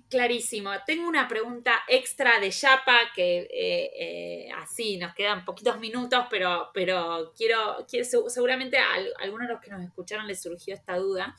[0.08, 0.70] Clarísimo.
[0.86, 6.70] Tengo una pregunta extra de Yapa que eh, eh, así nos quedan poquitos minutos, pero,
[6.72, 7.86] pero quiero,
[8.28, 8.86] seguramente a,
[9.20, 11.36] algunos de los que nos escucharon les surgió esta duda,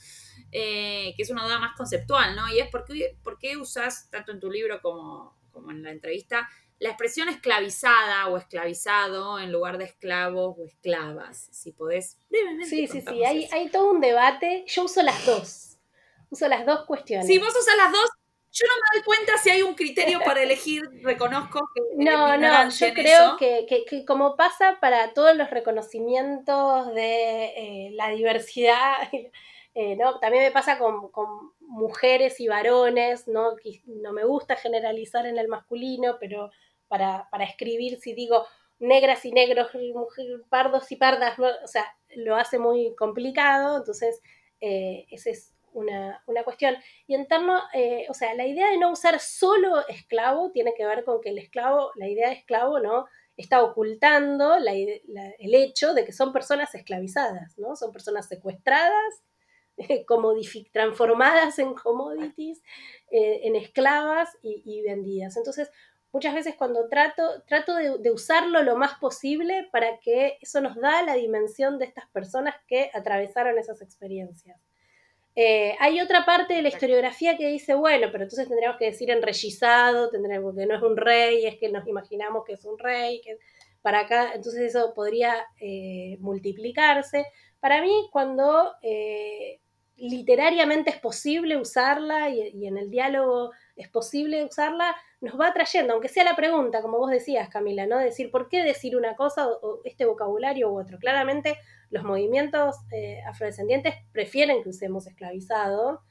[0.51, 2.47] eh, que es una duda más conceptual, ¿no?
[2.53, 5.89] Y es por qué, por qué usas, tanto en tu libro como, como en la
[5.89, 6.47] entrevista,
[6.77, 11.49] la expresión esclavizada o esclavizado en lugar de esclavos o esclavas.
[11.51, 12.69] Si podés brevemente.
[12.69, 14.63] Sí, sí, sí, hay, hay todo un debate.
[14.67, 15.77] Yo uso las dos.
[16.29, 17.25] Uso las dos cuestiones.
[17.25, 18.09] Si vos usas las dos,
[18.51, 21.81] yo no me doy cuenta si hay un criterio para elegir, reconozco que...
[22.03, 28.09] No, no, yo creo que, que, como pasa para todos los reconocimientos de eh, la
[28.09, 28.95] diversidad,
[29.75, 30.19] eh, ¿no?
[30.19, 33.51] también me pasa con, con, mujeres y varones, ¿no?
[33.85, 36.49] no me gusta generalizar en el masculino, pero
[36.87, 38.47] para, para escribir, si digo
[38.79, 39.69] negras y negros,
[40.49, 41.85] pardos y pardas, o sea,
[42.15, 44.21] lo hace muy complicado, entonces
[44.61, 46.75] eh, ese es una, cuestión.
[47.07, 50.85] Y en torno, eh, o sea, la idea de no usar solo esclavo tiene que
[50.85, 53.05] ver con que el esclavo, la idea de esclavo, ¿no?
[53.37, 57.75] Está ocultando el hecho de que son personas esclavizadas, ¿no?
[57.75, 59.23] Son personas secuestradas,
[60.71, 62.61] transformadas en commodities,
[63.11, 65.37] eh, en esclavas y, vendidas.
[65.37, 65.71] Entonces,
[66.11, 71.03] muchas veces cuando trato, trato de, usarlo lo más posible para que eso nos da
[71.03, 74.59] la dimensión de estas personas que atravesaron esas experiencias.
[75.35, 79.09] Eh, hay otra parte de la historiografía que dice, bueno, pero entonces tendríamos que decir
[79.09, 83.21] enrellizado, tendríamos que no es un rey, es que nos imaginamos que es un rey,
[83.21, 83.37] que
[83.81, 87.25] para acá, entonces eso podría eh, multiplicarse.
[87.59, 89.61] Para mí, cuando eh,
[89.95, 96.07] literariamente es posible usarla y, en el diálogo es posible usarla, nos va trayendo, aunque
[96.09, 97.97] sea la pregunta, como vos decías, Camila, ¿no?
[97.97, 100.97] Decir, ¿por qué decir una cosa o este vocabulario u otro?
[100.99, 101.57] Claramente
[101.91, 106.01] los movimientos eh, afrodescendientes prefieren que usemos esclavizado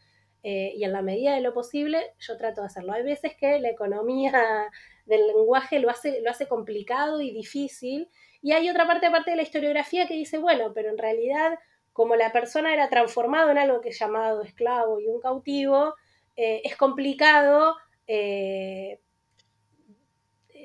[0.42, 2.92] eh, y en la medida de lo posible yo trato de hacerlo.
[2.92, 4.70] Hay veces que la economía
[5.06, 8.10] del lenguaje lo hace, lo hace complicado y difícil
[8.42, 11.58] y hay otra parte aparte de la historiografía que dice, bueno, pero en realidad
[11.92, 15.94] como la persona era transformada en algo que es llamado esclavo y un cautivo,
[16.36, 17.74] eh, es complicado,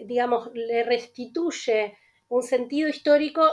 [0.05, 1.97] digamos, le restituye
[2.29, 3.47] un sentido histórico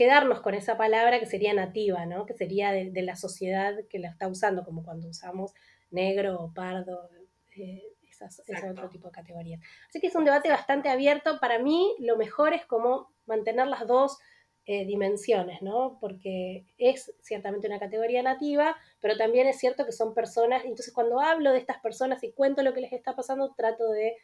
[0.00, 2.24] quedarnos con esa palabra que sería nativa, ¿no?
[2.24, 5.52] que sería de, la sociedad que la está usando, como cuando usamos
[5.90, 7.10] negro o pardo,
[7.54, 8.40] eh, esas,
[8.70, 9.60] otro tipo de categorías.
[9.90, 11.38] Así que es un debate bastante abierto.
[11.38, 14.16] Para mí lo mejor es como mantener las dos
[14.64, 15.98] eh, dimensiones, ¿no?
[16.00, 21.20] porque es ciertamente una categoría nativa, pero también es cierto que son personas, entonces cuando
[21.20, 24.16] hablo de estas personas y cuento lo que les está pasando, trato de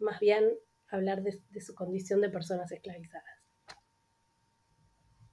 [0.00, 0.44] más bien
[0.88, 3.33] hablar de su condición de personas esclavizadas.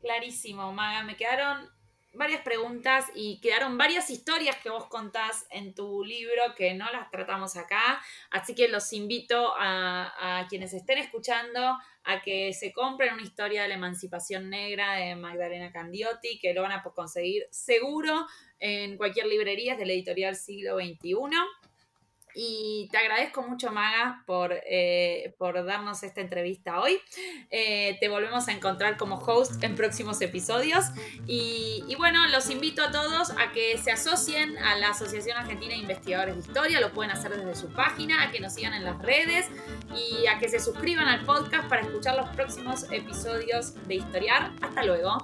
[0.01, 1.03] Clarísimo, Maga.
[1.03, 1.69] Me quedaron
[2.13, 7.09] varias preguntas y quedaron varias historias que vos contás en tu libro que no las
[7.09, 8.01] tratamos acá.
[8.31, 13.69] Así que los invito a, quienes estén escuchando a que se compren una historia de
[13.69, 18.27] la emancipación negra de Magdalena Candiotti, que lo van a conseguir seguro
[18.59, 21.13] en cualquier librería de la editorial Siglo XXI.
[22.33, 26.99] Y te agradezco mucho, Maga, por, eh, por darnos esta entrevista hoy.
[27.49, 30.85] Eh, te volvemos a encontrar como host en próximos episodios.
[31.27, 35.73] Y, y, bueno, los invito a todos a que se asocien a la Asociación Argentina
[35.73, 36.79] de Investigadores de Historia.
[36.79, 39.47] Lo pueden hacer desde su página, a que nos sigan en las redes
[39.95, 44.51] y a que se suscriban al podcast para escuchar los próximos episodios de Historiar.
[44.61, 45.17] Hasta luego.